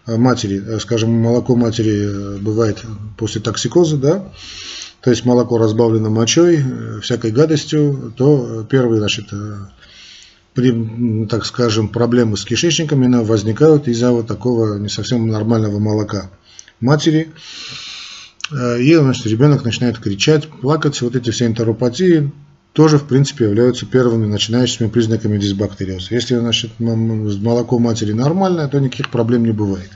матери, 0.07 0.61
э, 0.65 0.79
скажем, 0.79 1.11
молоко 1.11 1.55
матери 1.55 2.05
э, 2.05 2.37
бывает 2.37 2.83
после 3.17 3.41
токсикоза, 3.41 3.97
да, 3.97 4.31
то 5.01 5.09
есть 5.09 5.25
молоко 5.25 5.57
разбавлено 5.57 6.09
мочой, 6.09 6.63
всякой 7.01 7.31
гадостью, 7.31 8.13
то 8.15 8.65
первые, 8.69 8.99
значит, 8.99 9.29
при, 10.53 11.25
так 11.25 11.45
скажем, 11.45 11.87
проблемы 11.87 12.37
с 12.37 12.45
кишечником 12.45 13.03
именно 13.03 13.23
возникают 13.23 13.87
из-за 13.87 14.11
вот 14.11 14.27
такого 14.27 14.77
не 14.77 14.89
совсем 14.89 15.27
нормального 15.27 15.79
молока 15.79 16.29
матери. 16.79 17.31
И 18.51 18.93
значит, 18.95 19.25
ребенок 19.25 19.63
начинает 19.63 19.97
кричать, 19.97 20.47
плакать. 20.49 21.01
Вот 21.01 21.15
эти 21.15 21.31
все 21.31 21.47
энтеропатии 21.47 22.31
тоже, 22.73 22.97
в 22.97 23.05
принципе, 23.05 23.45
являются 23.45 23.85
первыми 23.85 24.25
начинающими 24.25 24.87
признаками 24.87 25.37
дисбактериоза. 25.37 26.07
Если 26.11 26.35
значит, 26.35 26.71
молоко 26.79 27.79
матери 27.79 28.13
нормальное, 28.13 28.67
то 28.67 28.79
никаких 28.79 29.09
проблем 29.09 29.43
не 29.43 29.51
бывает. 29.51 29.91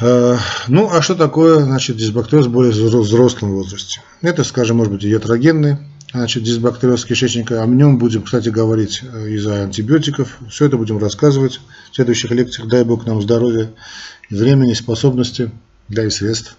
Э, 0.00 0.36
ну, 0.68 0.90
а 0.92 1.00
что 1.00 1.14
такое 1.14 1.60
значит, 1.60 1.96
дисбактериоз 1.96 2.46
в 2.46 2.50
более 2.50 2.72
взрослом 2.72 3.52
возрасте? 3.52 4.02
Это, 4.20 4.44
скажем, 4.44 4.76
может 4.76 4.92
быть, 4.92 5.04
ятрогенный 5.04 5.78
значит, 6.12 6.42
дисбактериоз 6.42 7.04
кишечника. 7.04 7.62
О 7.62 7.66
нем 7.66 7.98
будем, 7.98 8.22
кстати, 8.22 8.48
говорить 8.48 9.02
э, 9.02 9.30
из-за 9.30 9.62
антибиотиков. 9.62 10.38
Все 10.50 10.66
это 10.66 10.76
будем 10.76 10.98
рассказывать 10.98 11.60
в 11.90 11.94
следующих 11.94 12.30
лекциях. 12.30 12.68
Дай 12.68 12.84
Бог 12.84 13.06
нам 13.06 13.22
здоровья, 13.22 13.70
времени, 14.28 14.74
способности, 14.74 15.50
да 15.88 16.04
и 16.04 16.10
средств. 16.10 16.56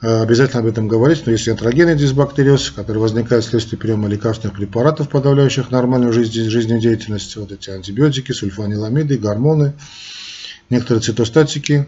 Э, 0.00 0.22
обязательно 0.22 0.60
об 0.60 0.66
этом 0.66 0.86
говорить, 0.86 1.24
но 1.26 1.32
если 1.32 1.50
атрогенный 1.50 1.96
дисбактериоз, 1.96 2.70
который 2.70 2.98
возникает 2.98 3.44
вследствие 3.44 3.78
приема 3.78 4.08
лекарственных 4.08 4.56
препаратов, 4.56 5.08
подавляющих 5.08 5.70
нормальную 5.72 6.12
жизнедеятельность, 6.12 7.34
вот 7.36 7.50
эти 7.50 7.70
антибиотики, 7.70 8.30
сульфаниламиды, 8.30 9.18
гормоны, 9.18 9.72
некоторые 10.70 11.02
цитостатики. 11.02 11.86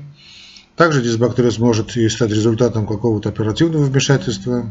Также 0.74 1.02
дисбактериоз 1.02 1.58
может 1.58 1.96
и 1.96 2.08
стать 2.08 2.30
результатом 2.30 2.86
какого-то 2.86 3.28
оперативного 3.28 3.84
вмешательства. 3.84 4.68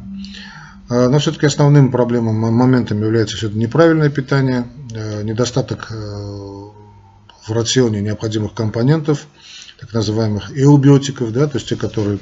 Э, 0.89 1.07
но 1.07 1.19
все-таки 1.19 1.45
основным 1.45 1.91
проблемом, 1.91 2.35
моментом 2.35 3.01
является 3.01 3.37
все 3.37 3.47
неправильное 3.49 4.09
питание, 4.09 4.67
э, 4.93 5.23
недостаток 5.23 5.91
в 5.91 7.51
рационе 7.53 8.01
необходимых 8.01 8.53
компонентов, 8.53 9.27
так 9.79 9.93
называемых 9.93 10.51
эубиотиков, 10.57 11.31
да, 11.31 11.47
то 11.47 11.57
есть 11.57 11.69
те, 11.69 11.75
которые 11.75 12.19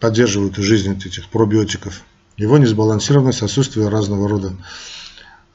поддерживают 0.00 0.56
жизнь 0.56 0.92
этих 0.92 1.28
пробиотиков. 1.28 2.02
Его 2.36 2.58
несбалансированность, 2.58 3.42
отсутствие 3.42 3.88
разного 3.88 4.28
рода 4.28 4.52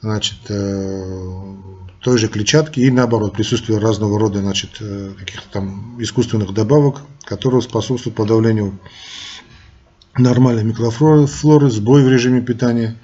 значит, 0.00 0.38
э, 0.48 1.54
той 2.00 2.18
же 2.18 2.28
клетчатки 2.28 2.80
и 2.80 2.90
наоборот 2.90 3.34
присутствие 3.34 3.78
разного 3.78 4.18
рода 4.18 4.40
значит, 4.40 4.70
э, 4.80 5.12
каких-то 5.16 5.48
там 5.50 6.02
искусственных 6.02 6.52
добавок, 6.52 7.02
которые 7.24 7.62
способствуют 7.62 8.16
подавлению 8.16 8.80
нормальной 10.18 10.64
микрофлоры, 10.64 11.70
сбой 11.70 12.02
в 12.02 12.08
режиме 12.08 12.42
питания, 12.42 12.96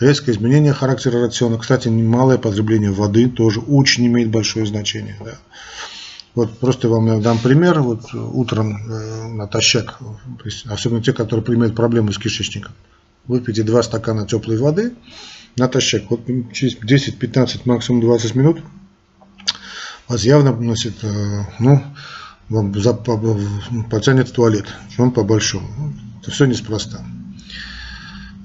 резкое 0.00 0.32
изменение 0.32 0.72
характера 0.72 1.20
рациона. 1.20 1.58
Кстати, 1.58 1.88
малое 1.88 2.38
потребление 2.38 2.90
воды 2.90 3.28
тоже 3.28 3.60
очень 3.60 4.06
имеет 4.06 4.30
большое 4.30 4.66
значение. 4.66 5.16
Да. 5.22 5.34
Вот 6.36 6.58
просто 6.58 6.88
вам 6.88 7.22
дам 7.22 7.38
пример. 7.38 7.80
Вот 7.80 8.14
утром 8.14 8.76
э, 8.76 9.28
натощак, 9.28 9.98
особенно 10.66 11.02
те, 11.02 11.12
которые 11.12 11.44
имеют 11.56 11.74
проблемы 11.74 12.12
с 12.12 12.18
кишечником, 12.18 12.72
выпейте 13.26 13.62
2 13.62 13.82
стакана 13.82 14.26
теплой 14.26 14.58
воды 14.58 14.92
натощак. 15.56 16.04
Вот 16.10 16.20
через 16.52 16.76
10-15, 16.76 17.62
максимум 17.64 18.02
20 18.02 18.34
минут 18.34 18.62
вас 20.08 20.24
явно 20.24 20.54
значит, 20.54 21.02
э, 21.02 21.44
ну, 21.58 21.82
вам 22.50 22.72
потянет 23.90 24.28
в 24.28 24.32
туалет, 24.32 24.66
вам 24.98 25.12
по-большому. 25.12 25.94
Это 26.20 26.30
все 26.30 26.44
неспроста. 26.44 27.02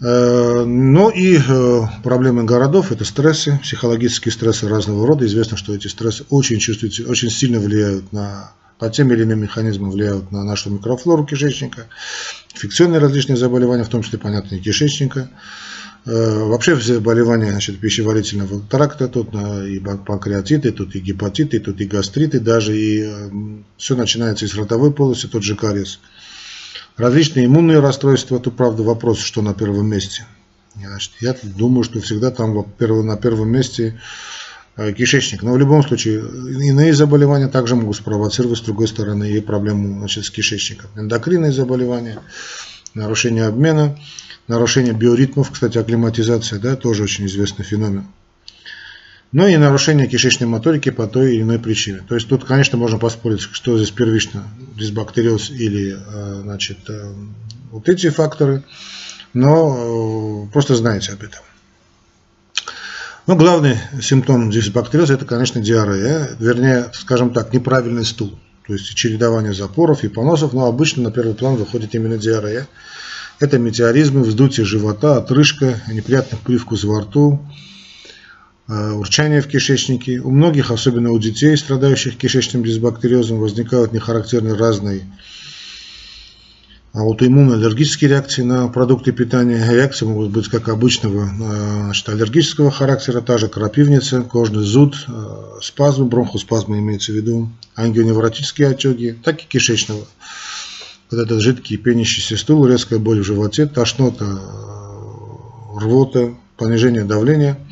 Э, 0.02 0.64
ну 0.66 1.10
и 1.10 1.38
э, 1.38 1.82
проблемы 2.04 2.44
городов– 2.44 2.92
это 2.92 3.06
стрессы, 3.06 3.60
психологические 3.62 4.32
стрессы 4.32 4.68
разного 4.68 5.06
рода. 5.06 5.26
Известно, 5.28 5.58
что 5.58 5.76
эти 5.76 5.88
стрессы 5.88 6.26
очень 6.30 6.58
чувствуются, 6.58 7.04
очень 7.04 7.30
сильно 7.30 7.60
влияют 7.60 8.12
на, 8.12 8.52
по 8.80 8.90
тем 8.90 9.12
или 9.14 9.24
иным 9.24 9.42
механизмам 9.42 9.92
влияют 9.92 10.32
на 10.32 10.44
нашу 10.44 10.72
микрофлору 10.72 11.24
кишечника, 11.24 11.86
инфекционные 12.56 13.00
различные 13.00 13.38
заболевания, 13.38 13.84
в 13.84 13.90
том 13.90 14.02
числе, 14.02 14.18
понятно, 14.18 14.56
и 14.56 14.60
кишечника. 14.60 15.30
Э, 16.08 16.46
вообще 16.46 16.76
все 16.76 16.96
заболевания 16.96 17.52
значит, 17.52 17.80
пищеварительного 17.80 18.60
тракта, 18.60 19.08
тут 19.08 19.36
и 19.36 19.80
панкреатиты, 20.08 20.72
тут 20.72 20.96
и 20.96 21.00
гепатиты, 21.00 21.60
тут 21.60 21.80
и 21.80 21.86
гастриты, 21.86 22.40
даже 22.40 22.76
и 22.76 23.08
все 23.78 23.96
начинается 23.96 24.46
из 24.46 24.56
ротовой 24.56 24.92
полости, 24.92 25.28
тот 25.28 25.44
же 25.44 25.56
кариес. 25.56 26.00
Различные 26.97 27.45
иммунные 27.45 27.80
расстройства, 27.80 28.38
это 28.38 28.51
правда 28.51 28.84
вопрос, 28.84 29.19
что 29.19 29.41
на 29.41 29.54
первом 29.54 29.88
месте. 29.88 30.25
Значит, 30.75 31.12
я 31.19 31.36
думаю, 31.43 31.84
что 31.84 31.99
всегда 31.99 32.32
там 32.32 32.54
на 32.80 33.17
первом 33.17 33.49
месте 33.49 33.99
э, 34.77 34.93
кишечник. 34.93 35.43
Но 35.43 35.54
в 35.54 35.58
любом 35.58 35.84
случае, 35.84 36.19
иные 36.19 36.93
заболевания 36.93 37.47
также 37.47 37.75
могут 37.75 37.97
спровоцировать, 37.97 38.60
с 38.60 38.62
другой 38.62 38.88
стороны, 38.88 39.32
и 39.32 39.41
проблему 39.41 39.99
значит, 39.99 40.25
с 40.25 40.30
кишечником. 40.30 40.89
Эндокринные 40.95 41.51
заболевания, 41.51 42.19
нарушение 42.93 43.45
обмена, 43.45 43.97
нарушение 44.47 44.93
биоритмов, 44.93 45.51
кстати, 45.51 45.77
акклиматизация, 45.77 46.60
да, 46.60 46.75
тоже 46.75 47.04
очень 47.04 47.25
известный 47.25 47.65
феномен. 47.65 48.06
Ну 49.32 49.48
и 49.48 49.56
нарушение 49.56 50.08
кишечной 50.08 50.48
моторики 50.48 50.91
по 50.91 51.08
той 51.08 51.36
или 51.36 51.41
иной 51.44 51.58
причине. 51.58 52.04
То 52.08 52.15
есть 52.15 52.28
тут, 52.28 52.44
конечно, 52.44 52.78
можно 52.78 52.98
поспорить, 52.98 53.39
что 53.39 53.78
здесь 53.78 53.91
первично, 53.91 54.44
дисбактериоз 54.78 55.52
или 55.52 55.96
э, 55.98 56.41
значит, 56.44 56.78
э, 56.89 57.13
вот 57.72 57.88
эти 57.88 58.10
факторы, 58.10 58.63
но 59.34 60.48
э, 60.48 60.52
просто 60.52 60.76
знаете 60.76 61.13
об 61.13 61.24
этом. 61.24 61.39
Но 63.26 63.38
главный 63.38 63.78
симптом 64.02 64.52
дисбактериоза 64.52 65.13
это, 65.13 65.26
конечно, 65.26 65.62
диарея, 65.62 66.32
вернее, 66.38 66.89
скажем 66.94 67.32
так, 67.32 67.54
неправильный 67.54 68.04
стул. 68.04 68.38
То 68.67 68.74
есть 68.74 68.94
чередование 68.96 69.54
запоров 69.54 70.04
и 70.04 70.10
поносов, 70.10 70.52
но 70.52 70.65
обычно 70.65 71.04
на 71.04 71.12
первый 71.12 71.36
план 71.36 71.56
выходит 71.56 71.96
именно 71.96 72.17
диарея. 72.17 72.67
Это 73.39 73.58
метеоризмы, 73.58 74.24
вздутие 74.24 74.65
живота, 74.65 75.17
отрыжка, 75.17 75.82
неприятный 75.88 76.38
привкус 76.44 76.84
во 76.84 77.00
рту, 77.02 77.39
урчание 78.67 79.41
в 79.41 79.47
кишечнике. 79.47 80.19
У 80.19 80.32
многих, 80.32 80.71
особенно 80.71 81.12
у 81.12 81.19
детей, 81.19 81.56
страдающих 81.58 82.17
кишечным 82.17 82.63
дисбактериозом, 82.63 83.39
возникают 83.39 83.91
нехарактерные 83.91 84.56
разные 84.56 85.04
аутоиммунно-аллергические 86.93 88.10
реакции 88.10 88.43
на 88.43 88.67
продукты 88.67 89.12
питания. 89.12 89.65
Реакции 89.71 90.06
могут 90.06 90.32
быть 90.32 90.50
как 90.50 90.67
обычного 90.67 91.24
э, 91.24 91.84
значит, 91.86 92.10
аллергического 92.10 92.69
характера, 92.69 93.21
та 93.21 93.38
же 93.38 93.47
крапивница, 93.47 94.21
кожный 94.24 94.63
зуд, 94.63 95.06
э, 95.08 95.60
спазмы, 95.62 96.06
бронхоспазмы 96.06 96.80
имеется 96.80 97.13
в 97.13 97.15
виду, 97.15 97.50
ангионевротические 97.76 98.69
отеки, 98.69 99.15
так 99.24 99.41
и 99.41 99.47
кишечного. 99.47 100.06
Вот 101.10 101.19
этот 101.19 101.41
жидкий 101.41 101.78
пенящийся 101.78 102.38
стул, 102.38 102.65
резкая 102.67 103.00
боль 103.00 103.21
в 103.21 103.26
животе, 103.26 103.67
тошнота, 103.67 104.26
рвота, 105.78 106.34
понижение 106.58 107.06
давления– 107.06 107.58
Э, 107.67 107.71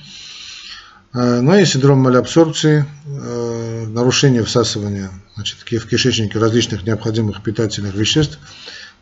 но 1.13 1.41
ну 1.41 1.55
и 1.55 1.65
синдром 1.65 1.99
малябсорбции, 1.99 2.85
э, 3.05 3.85
нарушение 3.87 4.43
всасывания 4.43 5.09
значит, 5.35 5.57
в 5.57 5.87
кишечнике 5.87 6.37
различных 6.37 6.85
необходимых 6.85 7.41
питательных 7.41 7.95
веществ, 7.95 8.37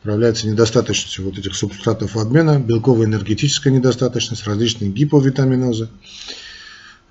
проявляется 0.03 0.47
недостаточностью 0.47 1.25
вот 1.25 1.37
этих 1.37 1.53
субстратов 1.53 2.15
обмена, 2.15 2.59
белковая 2.59 3.07
энергетическая 3.07 3.73
недостаточность, 3.73 4.47
различные 4.47 4.89
гиповитаминозы. 4.89 5.89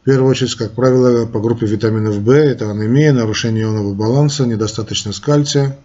В 0.01 0.05
первую 0.07 0.31
очередь, 0.31 0.55
как 0.55 0.73
правило, 0.73 1.27
по 1.27 1.41
группе 1.41 1.67
витаминов 1.67 2.15
В 2.15 2.31
это 2.31 2.71
анемия, 2.71 3.13
нарушение 3.13 3.65
ионного 3.65 3.93
баланса, 3.93 4.47
недостаточность 4.47 5.21
кальция, 5.21 5.77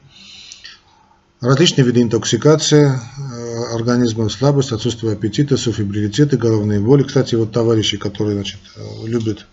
различные 1.42 1.84
виды 1.84 2.02
интоксикации, 2.02 2.94
э, 2.94 3.41
организма 3.74 4.30
слабость, 4.30 4.72
отсутствие 4.72 5.14
аппетита, 5.14 5.58
суфибрилитеты, 5.58 6.38
головные 6.38 6.80
боли. 6.80 7.04
Кстати, 7.04 7.36
вот 7.36 7.52
товарищи, 7.52 7.98
которые 7.98 8.36
значит, 8.36 8.60
любят 9.04 9.46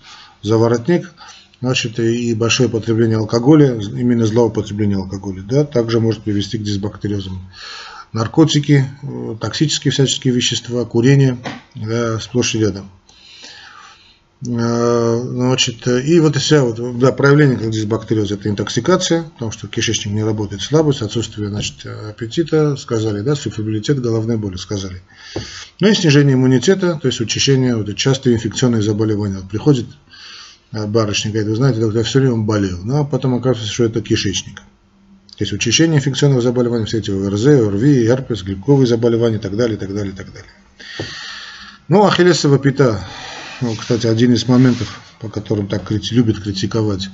заворотник, 0.43 1.13
значит, 1.61 1.99
и 1.99 2.35
большое 2.35 2.69
потребление 2.69 3.19
алкоголя, 3.19 3.75
именно 3.75 4.27
злоупотребление 4.27 4.99
алкоголя, 4.99 5.43
да, 5.43 5.65
также 5.65 6.01
может 6.01 6.23
привести 6.23 6.59
к 6.59 6.63
дисбактериозам. 6.63 7.51
Наркотики, 8.13 8.85
токсические 9.41 9.93
всяческие 9.93 10.33
вещества, 10.35 10.85
курение, 10.85 11.39
да, 11.75 12.19
сплошь 12.21 12.55
и 12.55 12.59
рядом. 12.59 12.91
Э, 14.47 15.21
значит, 15.21 15.87
и 15.89 16.21
вот 16.21 16.37
вся 16.37 16.63
вот, 16.63 16.99
да, 16.99 17.11
проявление 17.11 17.57
как 17.57 17.71
дисбактериоза 17.71 18.35
это 18.35 18.49
интоксикация, 18.49 19.25
потому 19.25 19.51
что 19.51 19.67
кишечник 19.67 20.15
не 20.15 20.23
работает, 20.23 20.63
слабость, 20.63 21.03
отсутствие 21.03 21.49
значит, 21.49 21.85
аппетита, 21.87 22.77
сказали, 22.77 23.23
да, 23.23 23.35
суфибилитет, 23.35 24.01
головные 24.01 24.39
боли, 24.39 24.57
сказали. 24.57 25.03
Ну 25.81 25.89
и 25.89 25.95
снижение 25.95 26.35
иммунитета, 26.35 27.01
то 27.03 27.09
есть 27.09 27.21
учащение, 27.21 27.75
вот, 27.75 27.95
частые 27.97 28.37
инфекционные 28.37 28.81
заболевания. 28.81 29.39
Вот 29.39 29.51
приходит 29.51 29.87
э, 30.71 30.87
барышня, 30.87 31.33
говорит, 31.33 31.51
вы 31.51 31.57
знаете, 31.57 31.81
доктор, 31.81 31.99
я 31.99 32.05
все 32.05 32.21
время 32.21 32.37
болел, 32.37 32.79
ну 32.85 33.01
а 33.01 33.05
потом 33.05 33.35
оказывается, 33.35 33.73
что 33.73 33.85
это 33.85 34.03
кишечник. 34.03 34.61
То 35.37 35.45
есть 35.45 35.53
учащение 35.53 35.99
инфекционных 35.99 36.43
заболеваний, 36.43 36.85
все 36.85 36.99
эти 36.99 37.11
ОРЗ, 37.11 37.47
ОРВИ, 37.47 38.07
герпес, 38.07 38.45
глюковые 38.45 38.87
заболевания 38.87 39.37
и 39.37 39.41
так 39.41 39.57
далее, 39.57 39.77
и 39.77 39.81
так 39.81 39.93
далее, 39.93 40.13
и 40.13 40.17
так 40.17 40.33
далее. 40.33 40.51
Ну, 41.89 42.05
ахиллесова 42.05 42.59
пята 42.59 43.05
ну, 43.61 43.75
кстати, 43.75 44.07
один 44.07 44.33
из 44.33 44.47
моментов, 44.47 45.01
по 45.21 45.29
которым 45.29 45.69
так 45.69 45.91
любят 45.91 46.41
критиковать 46.41 47.09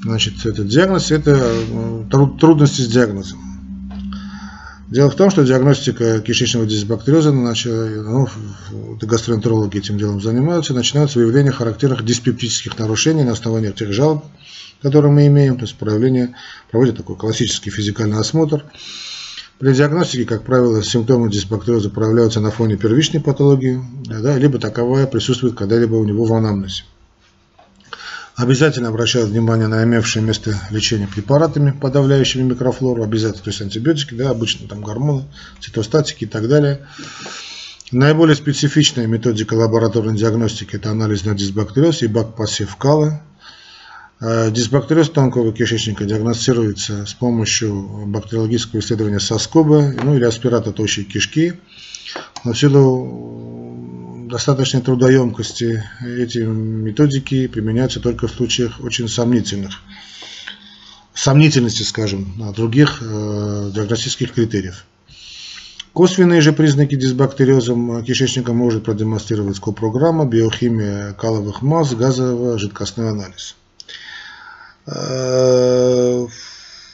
значит, 0.00 0.44
этот 0.44 0.68
диагноз, 0.68 1.10
это 1.10 1.38
э, 1.40 2.04
трудности 2.10 2.82
с 2.82 2.88
диагнозом. 2.88 3.52
Дело 4.88 5.10
в 5.10 5.14
том, 5.14 5.30
что 5.30 5.42
диагностика 5.42 6.20
кишечного 6.20 6.66
дисбактериоза, 6.66 7.32
ну, 7.32 8.28
гастроэнтерологи 9.00 9.78
этим 9.78 9.96
делом 9.96 10.20
занимаются, 10.20 10.74
начинают 10.74 11.10
с 11.10 11.16
выявления 11.16 11.50
характерных 11.50 12.04
диспептических 12.04 12.78
нарушений 12.78 13.22
на 13.22 13.32
основании 13.32 13.70
тех 13.70 13.90
жалоб, 13.92 14.22
которые 14.82 15.10
мы 15.10 15.26
имеем, 15.28 15.56
то 15.56 15.62
есть 15.62 15.76
проявление, 15.76 16.34
проводят 16.70 16.98
такой 16.98 17.16
классический 17.16 17.70
физикальный 17.70 18.18
осмотр, 18.18 18.64
при 19.58 19.74
диагностике, 19.74 20.24
как 20.24 20.42
правило, 20.42 20.82
симптомы 20.82 21.30
дисбактериоза 21.30 21.90
проявляются 21.90 22.40
на 22.40 22.50
фоне 22.50 22.76
первичной 22.76 23.20
патологии, 23.20 23.80
да, 24.06 24.36
либо 24.36 24.58
таковая 24.58 25.06
присутствует 25.06 25.54
когда-либо 25.54 25.94
у 25.94 26.04
него 26.04 26.24
в 26.24 26.32
анамнезе. 26.34 26.84
Обязательно 28.34 28.88
обращают 28.88 29.28
внимание 29.28 29.68
на 29.68 29.84
имевшее 29.84 30.24
место 30.24 30.58
лечение 30.70 31.06
препаратами, 31.06 31.70
подавляющими 31.70 32.42
микрофлору, 32.42 33.04
обязательно, 33.04 33.44
то 33.44 33.50
есть 33.50 33.60
антибиотики, 33.60 34.14
да, 34.14 34.30
обычно 34.30 34.66
там 34.66 34.80
гормоны, 34.80 35.24
цитостатики 35.60 36.24
и 36.24 36.26
так 36.26 36.48
далее. 36.48 36.86
Наиболее 37.92 38.34
специфичная 38.34 39.06
методика 39.06 39.52
лабораторной 39.54 40.16
диагностики– 40.16 40.76
это 40.76 40.90
анализ 40.90 41.24
на 41.24 41.34
дисбактериоз 41.34 42.02
и 42.02 42.06
бак-пассив 42.06 42.74
кала, 42.76 43.20
Э, 43.20 43.31
дисбактериоз 44.22 45.10
тонкого 45.10 45.52
кишечника 45.52 46.04
диагностируется 46.04 47.06
с 47.06 47.12
помощью 47.12 48.06
бактериологического 48.06 48.78
исследования 48.78 49.18
соскоба 49.18 49.92
ну, 50.00 50.14
или 50.16 50.24
аспирата 50.24 50.70
тощей 50.70 51.04
кишки. 51.04 51.54
Но 52.44 52.52
в 52.52 52.58
силу 52.58 54.28
достаточной 54.30 54.80
трудоемкости 54.80 55.82
эти 56.04 56.38
методики 56.38 57.48
применяются 57.48 57.98
только 57.98 58.28
в 58.28 58.32
случаях 58.32 58.80
очень 58.80 59.08
сомнительных, 59.08 59.80
сомнительности, 61.14 61.82
скажем, 61.82 62.52
других 62.54 63.02
э, 63.02 63.70
диагностических 63.74 64.32
критериев. 64.32 64.86
Косвенные 65.92 66.40
же 66.40 66.52
признаки 66.52 66.94
дисбактериоза 66.94 67.74
кишечника 68.06 68.52
может 68.52 68.84
продемонстрировать 68.84 69.56
скопрограмма, 69.56 70.26
биохимия 70.26 71.12
каловых 71.12 71.60
масс, 71.60 71.92
газовый 71.94 72.56
жидкостной 72.58 73.10
анализ. 73.10 73.56
Э, 74.86 76.26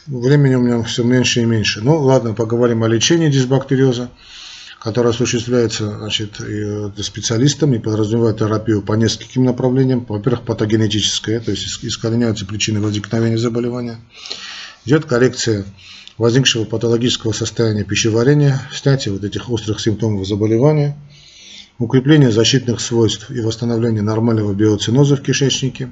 времени 0.07 0.55
у 0.55 0.61
меня 0.61 0.83
все 0.83 1.05
меньше 1.05 1.41
и 1.41 1.45
меньше. 1.45 1.81
Ну 1.83 1.99
ладно, 1.99 2.35
поговорим 2.35 2.83
о 2.83 2.89
лечении 2.89 3.31
дисбактериоза, 3.31 4.11
которое 4.81 5.11
осуществляется 5.11 5.99
значит, 5.99 6.41
специалистами 6.99 7.77
и 7.77 7.81
подразумевает 7.81 8.39
терапию 8.39 8.83
по 8.83 8.93
нескольким 8.95 9.45
направлениям. 9.45 10.05
Во-первых, 10.09 10.43
патогенетическая, 10.43 11.41
то 11.41 11.51
есть 11.51 11.85
искореняются 11.85 12.47
причины 12.47 12.81
возникновения 12.81 13.39
заболевания. 13.39 13.99
Идет 14.85 15.05
коррекция 15.05 15.65
возникшего 16.19 16.65
патологического 16.65 17.33
состояния 17.33 17.85
пищеварения, 17.85 18.61
снятие 18.73 19.13
вот 19.13 19.25
этих 19.25 19.49
острых 19.51 19.81
симптомов 19.81 20.27
заболевания, 20.27 20.97
укрепление 21.79 22.33
защитных 22.33 22.81
свойств 22.81 23.31
и 23.31 23.41
восстановление 23.41 24.03
нормального 24.03 24.53
биоциноза 24.53 25.17
в 25.17 25.23
кишечнике. 25.23 25.91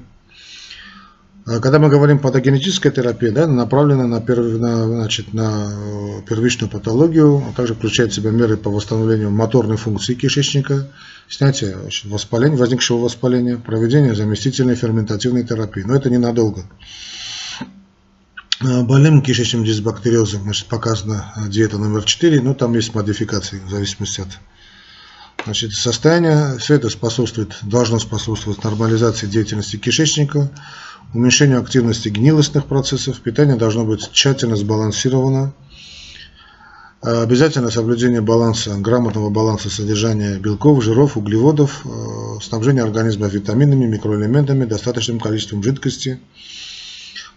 А 1.49 1.61
когда 1.61 1.79
мы 1.79 1.87
говорим 1.87 2.19
патогенетическая 2.19 2.91
терапия, 2.91 3.31
да, 3.31 3.47
направлена 3.47 4.05
на, 4.05 4.19
перв, 4.19 4.59
на, 4.59 4.85
значит, 4.85 5.33
на 5.33 5.71
э, 5.71 6.21
первичную 6.27 6.69
патологию, 6.69 7.37
а 7.37 7.53
также 7.53 7.73
включает 7.73 8.11
в 8.11 8.15
себя 8.15 8.31
меры 8.31 8.57
по 8.57 8.69
восстановлению 8.69 9.31
моторной 9.31 9.77
функции 9.77 10.13
кишечника, 10.13 10.89
снятие 11.29 11.77
воспаления, 12.03 12.57
возникшего 12.57 12.97
воспаления, 12.97 13.55
проведение 13.55 14.13
заместительной 14.13 14.75
ферментативной 14.75 15.45
терапии. 15.45 15.83
Но 15.83 15.95
это 15.95 16.09
ненадолго. 16.09 16.65
Э, 18.59 18.83
больным 18.83 19.21
кишечным 19.21 19.63
дисбактериозом 19.63 20.41
значит, 20.41 20.67
показана 20.67 21.31
э, 21.37 21.47
диета 21.47 21.77
номер 21.77 22.03
4, 22.03 22.41
но 22.41 22.55
там 22.55 22.73
есть 22.73 22.93
модификации 22.93 23.59
в 23.65 23.69
зависимости 23.69 24.19
от 24.19 24.37
значит, 25.47 25.73
состояния. 25.73 26.57
Все 26.57 26.75
это 26.75 26.89
способствует, 26.89 27.57
должно 27.63 27.99
способствовать 27.99 28.63
нормализации 28.63 29.27
деятельности 29.27 29.77
кишечника, 29.77 30.51
уменьшению 31.13 31.61
активности 31.61 32.09
гнилостных 32.09 32.65
процессов. 32.65 33.21
Питание 33.21 33.55
должно 33.55 33.85
быть 33.85 34.11
тщательно 34.11 34.57
сбалансировано. 34.57 35.53
Э, 37.01 37.23
обязательно 37.23 37.71
соблюдение 37.71 38.19
баланса, 38.19 38.75
грамотного 38.75 39.29
баланса 39.29 39.69
содержания 39.69 40.37
белков, 40.37 40.83
жиров, 40.83 41.15
углеводов, 41.15 41.85
снабжение 42.41 42.83
организма 42.83 43.27
витаминами, 43.27 43.85
микроэлементами, 43.85 44.65
достаточным 44.65 45.19
количеством 45.19 45.63
жидкости– 45.63 46.19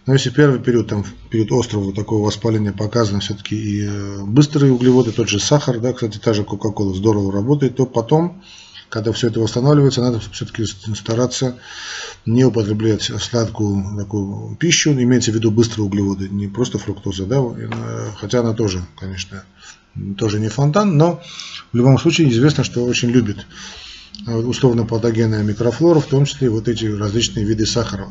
но 0.07 0.13
если 0.13 0.31
первый 0.31 0.59
период, 0.59 0.87
там, 0.87 1.05
период 1.29 1.51
острого 1.51 1.93
такого 1.93 2.25
воспаления 2.25 2.71
показано 2.71 3.19
все-таки 3.19 3.55
и 3.55 3.85
э, 3.85 4.23
быстрые 4.23 4.71
углеводы, 4.73 5.11
тот 5.11 5.29
же 5.29 5.39
сахар, 5.39 5.79
да, 5.79 5.93
кстати, 5.93 6.17
та 6.17 6.33
же 6.33 6.43
Кока-Кола 6.43 6.95
здорово 6.95 7.31
работает, 7.31 7.75
то 7.75 7.85
потом, 7.85 8.41
когда 8.89 9.11
все 9.11 9.27
это 9.27 9.39
восстанавливается, 9.39 10.01
надо 10.01 10.19
все-таки 10.19 10.65
стараться 10.65 11.59
не 12.25 12.43
употреблять 12.43 13.03
сладкую 13.03 13.95
такую 13.95 14.55
пищу, 14.55 14.91
имеется 14.91 15.31
в 15.31 15.35
виду 15.35 15.51
быстрые 15.51 15.85
углеводы, 15.85 16.29
не 16.29 16.47
просто 16.47 16.79
фруктоза, 16.79 17.27
да, 17.27 17.37
э, 17.37 17.69
хотя 18.17 18.39
она 18.39 18.53
тоже, 18.53 18.83
конечно, 18.97 19.43
тоже 20.17 20.39
не 20.39 20.49
фонтан, 20.49 20.97
но 20.97 21.21
в 21.71 21.77
любом 21.77 21.99
случае 21.99 22.31
известно, 22.31 22.63
что 22.63 22.83
очень 22.85 23.09
любит 23.11 23.45
э, 24.25 24.33
условно 24.33 24.83
патогенная 24.83 25.43
микрофлора, 25.43 25.99
в 25.99 26.07
том 26.07 26.25
числе 26.25 26.49
вот 26.49 26.67
эти 26.67 26.85
различные 26.85 27.45
виды 27.45 27.67
сахара. 27.67 28.07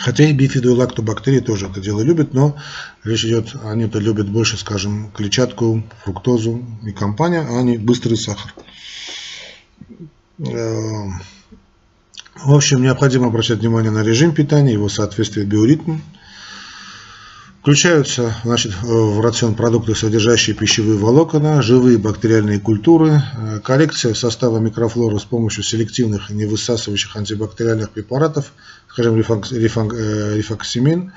Хотя 0.00 0.24
и 0.24 0.32
бифиду 0.32 0.70
и 0.70 0.72
лактобактерии 0.72 1.40
тоже 1.40 1.66
это 1.66 1.80
дело 1.80 2.00
любят, 2.00 2.32
но 2.32 2.56
речь 3.04 3.24
идет, 3.24 3.54
они 3.64 3.84
это 3.84 3.98
любят 3.98 4.30
больше, 4.30 4.56
скажем, 4.56 5.10
клетчатку, 5.10 5.82
фруктозу 6.02 6.64
и 6.82 6.90
компания, 6.90 7.46
а 7.46 7.62
не 7.62 7.76
быстрый 7.76 8.16
сахар. 8.16 8.54
Э, 10.38 11.06
в 12.42 12.54
общем, 12.54 12.82
необходимо 12.82 13.26
обращать 13.26 13.58
внимание 13.58 13.90
на 13.90 14.02
режим 14.02 14.32
питания, 14.32 14.72
его 14.72 14.88
соответствие 14.88 15.44
биоритму. 15.44 16.00
Включаются 17.70 18.34
значит, 18.42 18.72
в 18.82 19.20
рацион 19.20 19.54
продукты, 19.54 19.94
содержащие 19.94 20.56
пищевые 20.56 20.98
волокна, 20.98 21.62
живые 21.62 21.98
бактериальные 21.98 22.58
культуры, 22.58 23.22
э, 23.22 23.60
коррекция 23.62 24.12
состава 24.14 24.58
микрофлоры 24.58 25.20
с 25.20 25.22
помощью 25.22 25.62
селективных 25.62 26.30
невысасывающих 26.30 27.14
антибактериальных 27.14 27.90
препаратов– 27.90 28.52
скажем, 28.92 29.16
рифоксимин, 29.16 31.08
э, 31.08 31.10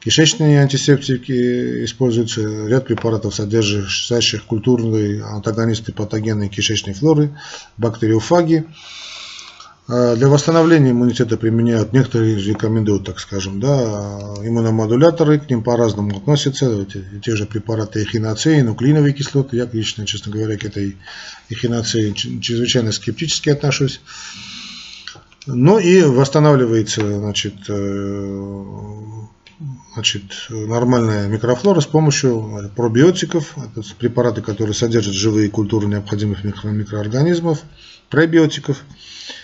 кишечные 0.00 0.60
антисептики 0.60 1.84
используются, 1.84 2.66
ряд 2.66 2.86
препаратов, 2.86 3.34
содержащих 3.34 4.44
культурные 4.44 5.22
антагонисты 5.24 5.92
патогенной 5.92 6.48
кишечной 6.48 6.94
флоры, 6.94 7.30
бактериофаги. 7.76 8.66
А 9.94 10.16
для 10.16 10.26
восстановления 10.26 10.92
иммунитета 10.92 11.36
применяют, 11.36 11.92
некоторые 11.92 12.36
рекомендуют, 12.36 13.04
так 13.04 13.20
скажем, 13.20 13.60
да, 13.60 14.34
иммуномодуляторы, 14.42 15.38
к 15.38 15.50
ним 15.50 15.62
по-разному 15.62 16.16
относятся, 16.16 16.86
те, 16.86 17.04
те 17.22 17.36
же 17.36 17.44
препараты 17.44 18.02
эхиноцеи, 18.02 18.62
нуклеиновые 18.62 19.12
кислоты. 19.12 19.58
Я 19.58 19.68
лично, 19.70 20.06
честно 20.06 20.32
говоря, 20.32 20.56
к 20.56 20.64
этой 20.64 20.96
эхиноцеи 21.50 22.12
чрезвычайно 22.12 22.90
скептически 22.90 23.50
отношусь. 23.50 24.00
Ну 25.44 25.78
и 25.78 26.00
восстанавливается 26.00 27.18
значит, 27.18 27.56
э, 27.68 28.64
значит, 29.92 30.22
нормальная 30.48 31.28
микрофлора 31.28 31.80
с 31.80 31.86
помощью 31.86 32.70
пробиотиков, 32.74 33.58
это 33.58 33.86
препараты, 33.98 34.40
которые 34.40 34.72
содержат 34.72 35.12
живые 35.12 35.50
культуры 35.50 35.86
необходимых 35.86 36.44
микро 36.44 36.70
микроорганизмов, 36.70 37.60
пребиотиков, 38.08 38.78
э, 38.78 39.41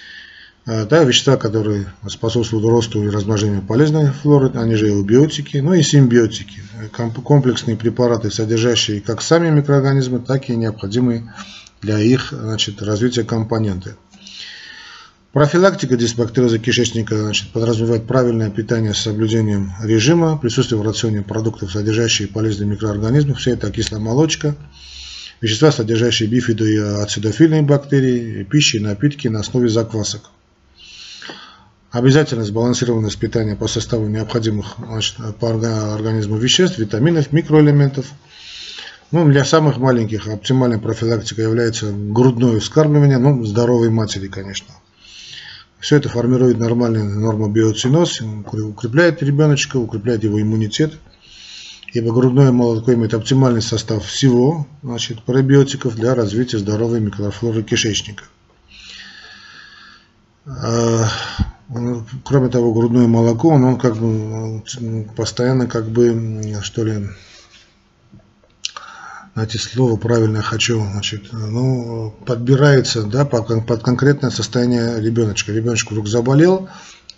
да, 0.68 1.02
вещества, 1.02 1.38
которые 1.38 1.86
способствуют 2.08 2.66
росту 2.66 3.02
и 3.02 3.08
размножению 3.08 3.62
полезной 3.62 4.10
флоры, 4.10 4.50
они 4.54 4.74
же 4.74 4.90
эубиотики, 4.90 5.56
ну 5.56 5.72
и 5.72 5.82
симбиотики, 5.82 6.60
комплексные 7.24 7.74
препараты, 7.74 8.30
содержащие 8.30 9.00
как 9.00 9.22
сами 9.22 9.48
микроорганизмы, 9.48 10.18
так 10.18 10.50
и 10.50 10.56
необходимые 10.56 11.32
для 11.80 11.98
их 11.98 12.34
значит, 12.38 12.82
развития 12.82 13.24
компоненты. 13.24 13.96
Профилактика 15.32 15.96
дисбактериоза 15.96 16.58
кишечника 16.58 17.16
значит, 17.16 17.48
подразумевает 17.50 18.06
правильное 18.06 18.50
питание 18.50 18.92
с 18.92 18.98
соблюдением 18.98 19.72
режима, 19.82 20.36
присутствие 20.36 20.78
в 20.78 20.84
рационе 20.84 21.22
продуктов, 21.22 21.72
содержащие 21.72 22.28
полезные 22.28 22.68
микроорганизмы, 22.68 23.34
все 23.36 23.52
это 23.52 23.70
кисломолочка, 23.70 24.54
вещества, 25.40 25.72
содержащие 25.72 26.28
бифиду 26.28 26.66
и 26.66 26.76
ацидофильные 26.76 27.62
бактерии, 27.62 28.42
пищи 28.44 28.76
и 28.76 28.80
напитки 28.80 29.28
на 29.28 29.40
основе 29.40 29.70
заквасок. 29.70 30.30
Обязательно 31.90 32.44
сбалансированность 32.44 33.18
питания 33.18 33.56
по 33.56 33.66
составу 33.66 34.06
необходимых 34.08 34.76
значит, 34.78 35.16
по 35.40 35.50
организму 35.50 36.36
веществ, 36.36 36.78
витаминов, 36.78 37.32
микроэлементов. 37.32 38.06
Ну, 39.10 39.26
для 39.26 39.42
самых 39.46 39.78
маленьких 39.78 40.28
оптимальной 40.28 40.78
профилактикой 40.78 41.44
является 41.44 41.90
грудное 41.90 42.60
вскармливание, 42.60 43.16
ну, 43.16 43.42
здоровой 43.42 43.88
матери, 43.88 44.28
конечно. 44.28 44.74
Все 45.80 45.96
это 45.96 46.10
формирует 46.10 46.58
нормальную 46.58 47.18
норму 47.18 47.48
биоциноз, 47.48 48.20
укрепляет 48.20 49.22
ребеночка, 49.22 49.78
укрепляет 49.78 50.24
его 50.24 50.42
иммунитет. 50.42 50.98
Ибо 51.94 52.12
грудное 52.12 52.52
молоко 52.52 52.92
имеет 52.92 53.14
оптимальный 53.14 53.62
состав 53.62 54.04
всего 54.04 54.66
значит, 54.82 55.22
пробиотиков 55.22 55.94
для 55.96 56.14
развития 56.14 56.58
здоровой 56.58 57.00
микрофлоры 57.00 57.62
кишечника. 57.62 58.24
Кроме 62.28 62.50
того, 62.50 62.74
грудное 62.74 63.06
молоко, 63.06 63.48
он 63.48 63.78
как 63.78 63.96
бы 63.96 64.62
постоянно 65.16 65.66
как 65.66 65.88
бы, 65.88 66.42
что 66.60 66.84
ли, 66.84 67.08
знаете, 69.32 69.58
слово 69.58 69.96
правильно 69.96 70.42
хочу, 70.42 70.78
значит, 70.78 71.32
ну, 71.32 72.14
подбирается, 72.26 73.04
да, 73.04 73.24
под, 73.24 73.82
конкретное 73.82 74.28
состояние 74.28 75.00
ребеночка. 75.00 75.52
Ребеночек 75.52 75.90
вдруг 75.90 76.06
заболел, 76.06 76.68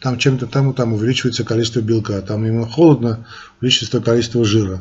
там 0.00 0.16
чем-то 0.16 0.46
там, 0.46 0.72
там 0.74 0.92
увеличивается 0.92 1.42
количество 1.42 1.80
белка, 1.80 2.20
там 2.20 2.44
ему 2.44 2.64
холодно, 2.64 3.26
увеличивается 3.60 4.00
количество 4.00 4.44
жира. 4.44 4.78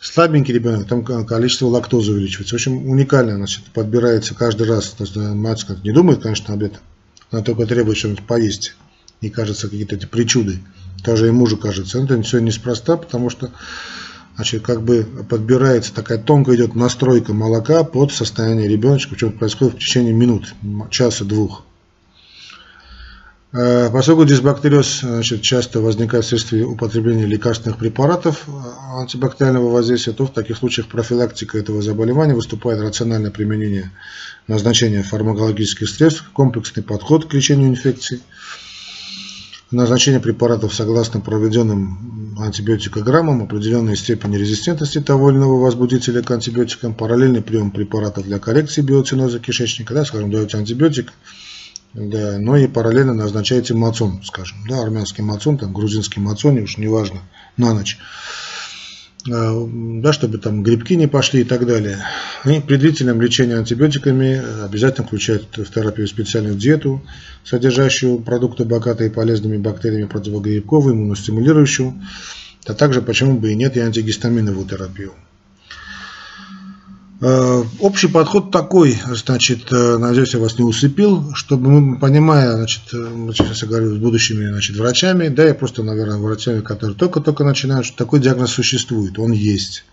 Слабенький 0.00 0.54
ребенок, 0.54 0.88
там 0.88 1.04
количество 1.04 1.66
лактозы 1.66 2.12
увеличивается. 2.12 2.54
В 2.54 2.60
общем, 2.60 2.88
уникально, 2.88 3.36
значит, 3.36 3.64
подбирается 3.74 4.34
каждый 4.34 4.66
раз. 4.66 4.88
То 4.96 5.04
есть, 5.04 5.16
мать 5.16 5.66
не 5.82 5.92
думает, 5.92 6.22
конечно, 6.22 6.54
об 6.54 6.62
этом, 6.62 6.80
она 7.30 7.42
только 7.42 7.66
требует 7.66 7.98
что-нибудь 7.98 8.26
поесть. 8.26 8.74
И 9.24 9.30
кажется, 9.30 9.68
какие-то 9.68 9.96
эти 9.96 10.04
причуды. 10.04 10.58
Тоже 11.02 11.28
и 11.28 11.30
мужу 11.30 11.56
кажется. 11.56 11.98
Это 11.98 12.20
все 12.20 12.40
неспроста, 12.40 12.98
потому 12.98 13.30
что 13.30 13.50
значит, 14.36 14.62
как 14.62 14.82
бы 14.82 15.06
подбирается 15.30 15.94
такая 15.94 16.18
тонкая 16.18 16.56
идет 16.56 16.74
настройка 16.74 17.32
молока 17.32 17.84
под 17.84 18.12
состояние 18.12 18.68
ребеночка, 18.68 19.14
причем 19.14 19.32
происходит 19.32 19.76
в 19.76 19.78
течение 19.78 20.12
минут, 20.12 20.54
часа-двух. 20.90 21.64
Э, 23.54 23.88
поскольку 23.90 24.26
дисбактериоз 24.26 25.00
значит, 25.00 25.40
часто 25.40 25.80
возникает 25.80 26.26
вследствие 26.26 26.66
употребления 26.66 27.24
лекарственных 27.24 27.78
препаратов 27.78 28.44
э, 28.46 28.50
антибактериального 29.00 29.70
воздействия, 29.70 30.12
то 30.12 30.26
в 30.26 30.34
таких 30.34 30.58
случаях 30.58 30.88
профилактика 30.88 31.56
этого 31.56 31.80
заболевания 31.80 32.34
выступает 32.34 32.82
рациональное 32.82 33.30
применение 33.30 33.90
назначения 34.48 35.02
фармакологических 35.02 35.88
средств, 35.88 36.28
комплексный 36.34 36.82
подход 36.82 37.24
к 37.24 37.32
лечению 37.32 37.70
инфекций– 37.70 38.20
назначение 39.70 40.20
препаратов 40.20 40.74
согласно 40.74 41.20
проведенным 41.20 42.36
антибиотикограммам 42.38 43.42
определенной 43.42 43.96
степени 43.96 44.36
резистентности 44.36 45.00
того 45.00 45.30
или 45.30 45.38
иного 45.38 45.60
возбудителя 45.60 46.22
к 46.22 46.30
антибиотикам, 46.30 46.94
параллельный 46.94 47.42
прием 47.42 47.70
препаратов 47.70 48.24
для 48.24 48.38
коррекции 48.38 48.82
биоциноза 48.82 49.38
кишечника, 49.38 49.94
да, 49.94 50.04
скажем, 50.04 50.30
даете 50.30 50.58
антибиотик, 50.58 51.12
да, 51.94 52.38
но 52.38 52.56
и 52.56 52.66
параллельно 52.66 53.14
назначаете 53.14 53.74
мацон, 53.74 54.22
скажем, 54.24 54.58
да, 54.68 54.82
армянский 54.82 55.22
мацон, 55.22 55.58
там, 55.58 55.72
грузинский 55.72 56.20
мацон, 56.20 56.58
уж 56.58 56.76
неважно, 56.76 57.20
на 57.56 57.72
ночь. 57.74 57.98
А, 59.30 59.66
да, 59.72 60.12
чтобы 60.12 60.38
там 60.38 60.62
грибки 60.62 60.94
не 60.94 61.06
пошли 61.06 61.40
и 61.40 61.44
так 61.44 61.66
далее. 61.66 61.98
И 62.44 62.60
при 62.60 62.76
длительном 62.76 63.22
лечении 63.22 63.56
антибиотиками 63.56 64.42
обязательно 64.64 65.06
включать 65.06 65.44
в 65.56 65.72
терапию 65.72 66.06
специальную 66.06 66.56
диету, 66.56 67.02
содержащую 67.42 68.18
продукты, 68.18 68.64
богатые 68.64 69.10
полезными 69.10 69.56
бактериями 69.56 70.08
противогрибковую, 70.08 70.94
иммуностимулирующую, 70.94 71.94
а 72.66 72.74
также, 72.74 73.00
почему 73.00 73.38
бы 73.38 73.52
и 73.52 73.54
нет, 73.54 73.76
и 73.76 73.80
антигистаминовую 73.80 74.66
терапию. 74.66 75.12
Э, 77.26 77.64
общий 77.80 78.08
подход 78.08 78.50
такой, 78.50 78.98
значит, 79.06 79.72
э, 79.72 79.96
надеюсь, 79.96 80.34
я 80.34 80.40
вас 80.40 80.58
не 80.58 80.64
усыпил, 80.64 81.32
чтобы 81.32 81.70
мы, 81.70 81.98
понимая, 81.98 82.54
значит, 82.54 82.82
э, 82.92 83.30
сейчас 83.34 83.62
я 83.62 83.68
говорю 83.68 83.94
с 83.94 83.98
будущими 83.98 84.46
значит, 84.50 84.76
врачами, 84.76 85.28
да, 85.28 85.46
я 85.46 85.54
просто, 85.54 85.82
наверное, 85.82 86.18
врачами, 86.18 86.60
которые 86.60 86.94
только-только 86.94 87.42
начинают, 87.42 87.86
что 87.86 87.96
такой 87.96 88.20
диагноз 88.20 88.50
существует, 88.50 89.18
он 89.18 89.32
есть. 89.32 89.86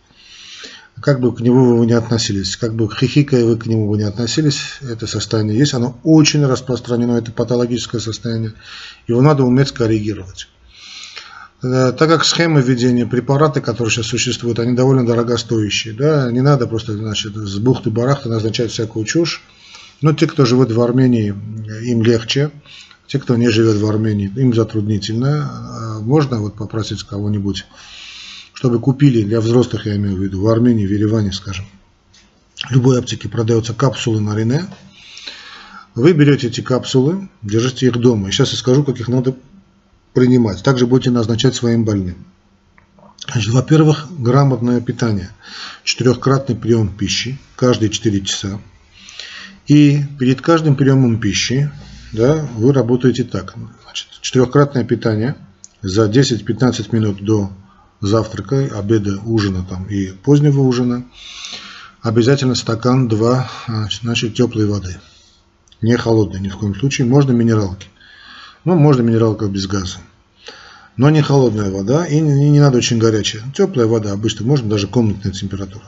Как 0.99 1.21
бы 1.21 1.33
к 1.33 1.39
нему 1.39 1.77
вы 1.77 1.85
не 1.85 1.93
относились, 1.93 2.57
как 2.57 2.75
бы 2.75 2.93
хихикая 2.93 3.45
вы 3.45 3.55
к 3.55 3.65
нему 3.65 3.87
вы 3.87 3.95
не 3.95 4.03
относились, 4.03 4.79
это 4.81 5.07
состояние 5.07 5.57
есть, 5.57 5.73
оно 5.73 5.97
очень 6.03 6.45
распространено, 6.45 7.13
это 7.13 7.31
патологическое 7.31 8.01
состояние, 8.01 8.55
его 9.07 9.21
надо 9.21 9.45
уметь 9.45 9.71
коррегировать. 9.71 10.49
Э, 11.63 11.91
так 11.91 12.09
как 12.09 12.25
схемы 12.25 12.61
введения 12.61 13.05
препараты, 13.05 13.61
которые 13.61 13.91
сейчас 13.91 14.07
существуют, 14.07 14.59
они 14.59 14.73
довольно 14.73 15.05
дорогостоящие. 15.05 15.93
Да? 15.93 16.31
Не 16.31 16.41
надо 16.41 16.67
просто 16.67 16.93
значит, 16.93 17.35
с 17.35 17.57
бухты-барахта 17.59 18.29
назначать 18.29 18.71
всякую 18.71 19.05
чушь. 19.05 19.43
Но 20.01 20.13
те, 20.13 20.25
кто 20.25 20.45
живет 20.45 20.71
в 20.71 20.81
Армении, 20.81 21.35
им 21.83 22.01
легче. 22.01 22.51
Те, 23.07 23.19
кто 23.19 23.35
не 23.35 23.49
живет 23.49 23.75
в 23.75 23.85
Армении, 23.85 24.31
им 24.35 24.53
затруднительно. 24.53 25.99
Э, 25.99 25.99
можно 26.01 26.39
вот 26.39 26.55
попросить 26.55 27.03
кого-нибудь, 27.03 27.65
чтобы 28.53 28.79
купили, 28.79 29.23
для 29.23 29.39
взрослых 29.39 29.85
я 29.85 29.95
имею 29.97 30.15
в 30.17 30.23
виду, 30.23 30.41
в 30.41 30.47
Армении, 30.47 30.87
в 30.87 30.91
Ереване, 30.91 31.31
скажем. 31.31 31.65
В 32.69 32.71
любой 32.71 32.99
аптеке 32.99 33.27
продаются 33.27 33.73
капсулы 33.73 34.21
на 34.21 34.35
Рене. 34.35 34.65
Вы 35.93 36.13
берете 36.13 36.47
эти 36.47 36.61
капсулы, 36.61 37.27
держите 37.41 37.87
их 37.87 37.97
дома. 37.97 38.29
И 38.29 38.31
сейчас 38.31 38.51
я 38.51 38.57
скажу, 38.57 38.83
как 38.83 38.99
их 38.99 39.09
надо 39.09 39.35
принимать. 40.13 40.63
Также 40.63 40.87
будете 40.87 41.11
назначать 41.11 41.55
своим 41.55 41.83
больным. 41.83 42.25
Значит, 43.31 43.53
во-первых, 43.53 44.07
грамотное 44.17 44.81
питание. 44.81 45.29
Четырехкратный 45.83 46.55
прием 46.55 46.89
пищи 46.89 47.39
каждые 47.55 47.89
4 47.89 48.21
часа. 48.21 48.59
И 49.67 50.03
перед 50.19 50.41
каждым 50.41 50.75
приемом 50.75 51.19
пищи 51.19 51.71
да, 52.11 52.45
вы 52.55 52.73
работаете 52.73 53.23
так. 53.23 53.55
Значит, 53.83 54.07
четырехкратное 54.21 54.83
питание 54.83 55.35
за 55.81 56.09
10-15 56.09 56.93
минут 56.93 57.23
до 57.23 57.51
завтрака, 58.01 58.69
обеда, 58.77 59.19
ужина 59.23 59.65
там, 59.67 59.85
и 59.85 60.07
позднего 60.07 60.61
ужина. 60.61 61.05
Обязательно 62.01 62.55
стакан 62.55 63.07
2 63.07 63.51
значит, 64.01 64.35
теплой 64.35 64.65
воды. 64.65 64.99
Не 65.81 65.95
холодной 65.95 66.41
ни 66.41 66.49
в 66.49 66.57
коем 66.57 66.75
случае. 66.75 67.07
Можно 67.07 67.31
минералки. 67.31 67.87
Ну, 68.63 68.75
можно 68.75 69.01
минералка 69.01 69.47
без 69.47 69.67
газа. 69.67 69.97
Но 70.97 71.09
не 71.09 71.21
холодная 71.21 71.71
вода 71.71 72.05
и 72.05 72.19
не, 72.19 72.49
не 72.49 72.59
надо 72.59 72.77
очень 72.77 72.99
горячая. 72.99 73.43
Теплая 73.55 73.87
вода 73.87 74.11
обычно, 74.11 74.45
можно 74.45 74.69
даже 74.69 74.87
комнатная 74.87 75.31
температура. 75.31 75.85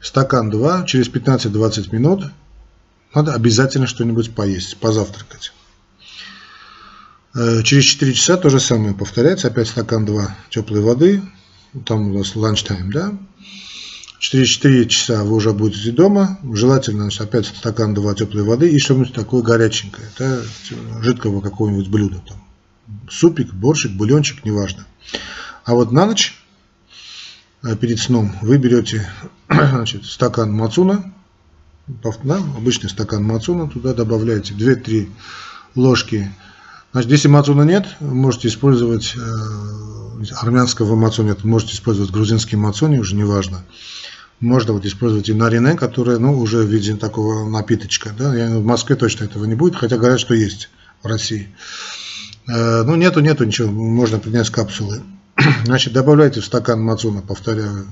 Стакан 0.00 0.50
2, 0.50 0.84
через 0.84 1.08
15-20 1.08 1.94
минут 1.94 2.24
надо 3.14 3.34
обязательно 3.34 3.86
что-нибудь 3.86 4.34
поесть, 4.34 4.76
позавтракать. 4.76 5.52
Э, 7.34 7.62
через 7.62 7.84
4 7.84 8.12
часа 8.12 8.36
то 8.36 8.50
же 8.50 8.60
самое 8.60 8.94
повторяется, 8.94 9.48
опять 9.48 9.68
стакан 9.68 10.04
2 10.04 10.36
теплой 10.50 10.80
воды, 10.80 11.22
там 11.86 12.10
у 12.10 12.18
нас 12.18 12.36
lunch 12.36 12.64
time, 12.64 12.92
да, 12.92 13.12
Через 14.20 14.48
4 14.48 14.86
часа 14.86 15.24
вы 15.24 15.34
уже 15.34 15.54
будете 15.54 15.92
дома. 15.92 16.38
Желательно 16.52 17.04
значит, 17.04 17.22
опять 17.22 17.46
стакан 17.46 17.94
2 17.94 18.14
теплой 18.14 18.42
воды 18.42 18.70
и 18.70 18.78
что-нибудь 18.78 19.14
такое 19.14 19.42
горяченькое. 19.42 20.06
Это 20.14 20.44
жидкого 21.00 21.40
какого-нибудь 21.40 21.88
блюда. 21.88 22.22
Там. 22.28 22.36
Супик, 23.08 23.54
борщик, 23.54 23.92
бульончик, 23.92 24.44
неважно. 24.44 24.86
А 25.64 25.74
вот 25.74 25.90
на 25.90 26.04
ночь, 26.04 26.38
э, 27.62 27.74
перед 27.76 27.98
сном, 27.98 28.36
вы 28.42 28.58
берете 28.58 29.10
значит, 29.48 30.04
стакан 30.04 30.52
мацуна, 30.52 31.14
да, 31.86 32.36
обычный 32.36 32.90
стакан 32.90 33.24
мацуна, 33.24 33.68
туда 33.68 33.94
добавляете 33.94 34.52
2-3 34.52 35.08
ложки. 35.76 36.30
Значит, 36.92 37.10
если 37.10 37.28
мацуна 37.28 37.62
нет, 37.62 37.86
можете 38.00 38.48
использовать 38.48 39.14
э, 39.16 40.24
армянского 40.40 40.96
мацуна, 40.96 41.36
можете 41.44 41.74
использовать 41.74 42.10
грузинский 42.10 42.56
мацуни, 42.56 42.98
уже 42.98 43.14
неважно. 43.14 43.58
важно 43.58 43.66
можно 44.40 44.72
вот 44.72 44.86
использовать 44.86 45.28
и 45.28 45.34
нарине, 45.34 45.74
которое 45.74 46.18
ну, 46.18 46.38
уже 46.38 46.58
в 46.58 46.68
виде 46.68 46.94
такого 46.96 47.48
напиточка. 47.48 48.12
Да? 48.18 48.34
Я, 48.34 48.58
в 48.58 48.64
Москве 48.64 48.96
точно 48.96 49.24
этого 49.24 49.44
не 49.44 49.54
будет, 49.54 49.76
хотя 49.76 49.98
говорят, 49.98 50.18
что 50.18 50.34
есть 50.34 50.70
в 51.02 51.06
России. 51.06 51.54
Э, 52.48 52.82
ну, 52.82 52.96
нету, 52.96 53.20
нету 53.20 53.44
ничего, 53.44 53.70
можно 53.70 54.18
принять 54.18 54.50
капсулы. 54.50 55.02
Значит, 55.64 55.92
добавляйте 55.92 56.40
в 56.40 56.44
стакан 56.44 56.82
мацуна, 56.82 57.20
повторяю, 57.20 57.86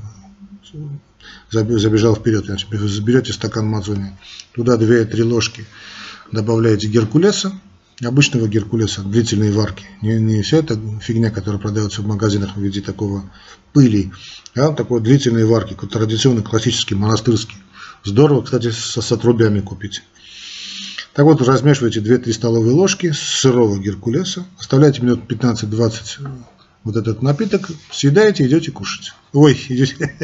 забежал 1.51 2.17
вперед, 2.17 2.47
значит, 2.47 2.69
заберете 2.71 3.33
стакан 3.33 3.67
мацуни, 3.67 4.13
туда 4.53 4.77
2-3 4.77 5.23
ложки 5.25 5.67
добавляете 6.31 6.89
геркулеса, 6.89 7.53
обычного 8.03 8.49
геркулеса, 8.49 9.03
длительной 9.03 9.51
варки. 9.51 9.87
Не, 10.03 10.21
не 10.21 10.43
вся 10.43 10.59
эта 10.59 10.79
фигня, 11.01 11.31
которая 11.31 11.61
продается 11.61 12.03
в 12.03 12.07
магазинах 12.07 12.57
в 12.57 12.61
виде 12.61 12.81
такого 12.81 13.31
пыли, 13.73 14.13
а 14.55 14.73
такой 14.73 15.01
длительной 15.01 15.45
варки, 15.45 15.75
традиционный, 15.75 16.43
классический, 16.43 16.95
монастырский. 16.95 17.57
Здорово, 18.05 18.43
кстати, 18.43 18.71
со, 18.71 19.03
с 19.03 19.13
отрубями 19.13 19.61
купить. 19.61 20.03
Так 21.15 21.25
вот, 21.25 21.43
размешиваете 21.43 22.01
2-3 22.01 22.33
столовые 22.33 22.73
ложки 22.73 23.13
сырого 23.13 23.79
геркулеса, 23.79 24.45
оставляете 24.59 25.03
минут 25.03 25.23
15-20 25.29 26.29
вот 26.89 26.97
этот 26.97 27.20
напиток, 27.20 27.68
съедаете, 27.91 28.47
идете 28.47 28.70
кушать. 28.70 29.12
Ой, 29.34 29.53
идете, 29.68 30.16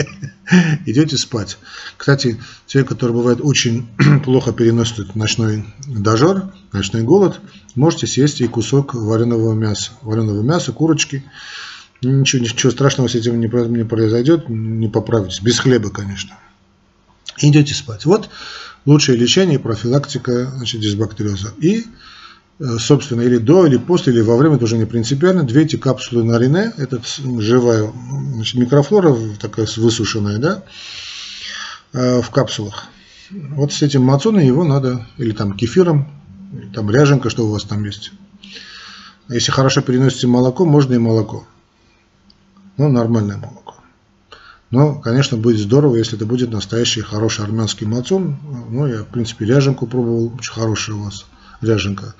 идете 0.86 1.18
спать. 1.18 1.58
Кстати, 1.98 2.40
те, 2.66 2.84
которые 2.84 3.14
бывают 3.14 3.40
очень 3.42 3.86
плохо 4.24 4.54
переносят 4.54 5.14
ночной 5.14 5.66
дожор, 5.86 6.54
ночной 6.72 7.02
голод, 7.02 7.38
можете 7.74 8.06
съесть 8.06 8.40
и 8.40 8.46
кусок 8.46 8.94
вареного 8.94 9.52
мяса. 9.52 9.90
Вареного 10.00 10.40
мяса, 10.40 10.72
курочки. 10.72 11.22
Ничего, 12.00 12.40
ничего 12.40 12.72
страшного 12.72 13.08
с 13.08 13.14
этим 13.14 13.38
не, 13.40 13.48
не 13.68 13.84
произойдет, 13.84 14.48
не 14.48 14.88
поправитесь. 14.88 15.42
Без 15.42 15.58
хлеба, 15.58 15.90
конечно. 15.90 16.38
Идете 17.36 17.74
спать. 17.74 18.06
Вот 18.06 18.30
лучшее 18.86 19.18
лечение 19.18 19.56
и 19.56 19.62
профилактика 19.62 20.50
значит, 20.56 20.80
дисбактериоза. 20.80 21.52
И 21.58 21.84
собственно, 22.58 23.22
или 23.22 23.38
до, 23.38 23.66
или 23.66 23.76
после, 23.76 24.12
или 24.12 24.20
во 24.20 24.36
время, 24.36 24.56
это 24.56 24.64
уже 24.64 24.78
не 24.78 24.84
принципиально. 24.84 25.42
Две 25.42 25.62
эти 25.62 25.76
капсулы 25.76 26.24
на 26.24 26.38
Рене, 26.38 26.72
это 26.76 27.00
живая 27.38 27.92
значит, 28.32 28.54
микрофлора, 28.60 29.16
такая 29.40 29.66
высушенная, 29.76 30.38
да, 30.38 30.62
э, 31.92 32.20
в 32.20 32.30
капсулах. 32.30 32.86
Вот 33.30 33.72
с 33.72 33.82
этим 33.82 34.02
мацоной 34.02 34.46
его 34.46 34.64
надо, 34.64 35.06
или 35.18 35.32
там 35.32 35.54
кефиром, 35.54 36.08
или 36.52 36.68
там 36.68 36.90
ряженка, 36.90 37.30
что 37.30 37.46
у 37.46 37.50
вас 37.50 37.64
там 37.64 37.84
есть. 37.84 38.12
Если 39.28 39.50
хорошо 39.50 39.80
переносите 39.80 40.26
молоко, 40.26 40.64
можно 40.64 40.94
и 40.94 40.98
молоко. 40.98 41.46
Ну, 42.76 42.90
нормальное 42.90 43.36
молоко. 43.36 43.76
Но, 44.70 44.96
конечно, 44.96 45.36
будет 45.36 45.58
здорово, 45.58 45.96
если 45.96 46.16
это 46.16 46.26
будет 46.26 46.50
настоящий 46.50 47.00
хороший 47.00 47.44
армянский 47.44 47.86
мацон. 47.86 48.36
Ну, 48.70 48.86
я, 48.86 49.02
в 49.02 49.06
принципе, 49.06 49.46
ряженку 49.46 49.86
пробовал, 49.86 50.32
очень 50.36 50.52
хорошая 50.52 50.96
у 50.96 51.04
вас 51.04 51.24
ряженка. 51.60 52.14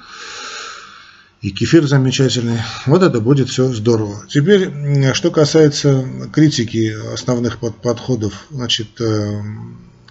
И 1.42 1.50
кефир 1.50 1.86
замечательный. 1.86 2.60
Вот 2.86 3.02
это 3.02 3.20
будет 3.20 3.50
все 3.50 3.70
здорово. 3.70 4.24
Теперь, 4.28 5.12
что 5.12 5.30
касается 5.30 6.06
критики 6.32 6.96
основных 7.12 7.58
подходов 7.58 8.46
значит, 8.50 8.98
э, 8.98 9.42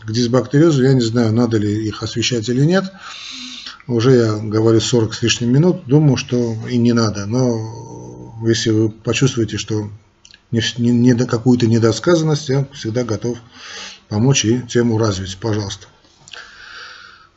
к 0.05 0.11
дисбактериозу, 0.11 0.83
я 0.83 0.93
не 0.93 1.01
знаю, 1.01 1.33
надо 1.33 1.57
ли 1.57 1.87
их 1.87 2.03
освещать 2.03 2.47
или 2.49 2.63
нет. 2.63 2.85
Уже 3.87 4.11
я 4.11 4.37
говорю 4.37 4.79
40 4.79 5.13
с 5.13 5.21
лишним 5.23 5.51
минут, 5.51 5.85
думаю, 5.87 6.17
что 6.17 6.55
и 6.69 6.77
не 6.77 6.93
надо. 6.93 7.25
Но 7.25 8.37
если 8.45 8.69
вы 8.69 8.89
почувствуете, 8.89 9.57
что 9.57 9.89
не, 10.51 10.61
не, 10.77 10.91
не 10.91 11.25
какую-то 11.25 11.67
недосказанность, 11.67 12.49
я 12.49 12.67
всегда 12.73 13.03
готов 13.03 13.39
помочь 14.07 14.45
и 14.45 14.61
тему 14.61 14.97
развить. 14.97 15.37
Пожалуйста. 15.37 15.87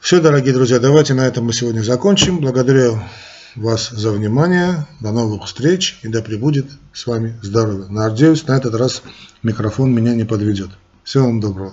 Все, 0.07 0.21
дорогие 0.21 0.55
друзья, 0.55 0.79
давайте 0.79 1.15
на 1.15 1.27
этом 1.27 1.47
мы 1.47 1.53
сегодня 1.53 1.81
закончим. 1.81 2.39
Благодарю 2.39 3.01
вас 3.57 3.91
за 3.91 4.13
внимание. 4.13 4.87
До 5.01 5.11
новых 5.11 5.47
встреч 5.47 5.99
и 6.03 6.07
да 6.07 6.23
пребудет 6.23 6.67
с 6.93 7.09
вами 7.09 7.37
здоровье. 7.43 7.87
Надеюсь, 7.89 8.47
на 8.47 8.57
этот 8.57 8.77
раз 8.77 9.03
микрофон 9.43 9.93
меня 9.93 10.15
не 10.15 10.23
подведет. 10.23 10.71
Всего 11.03 11.25
вам 11.25 11.41
доброго. 11.41 11.73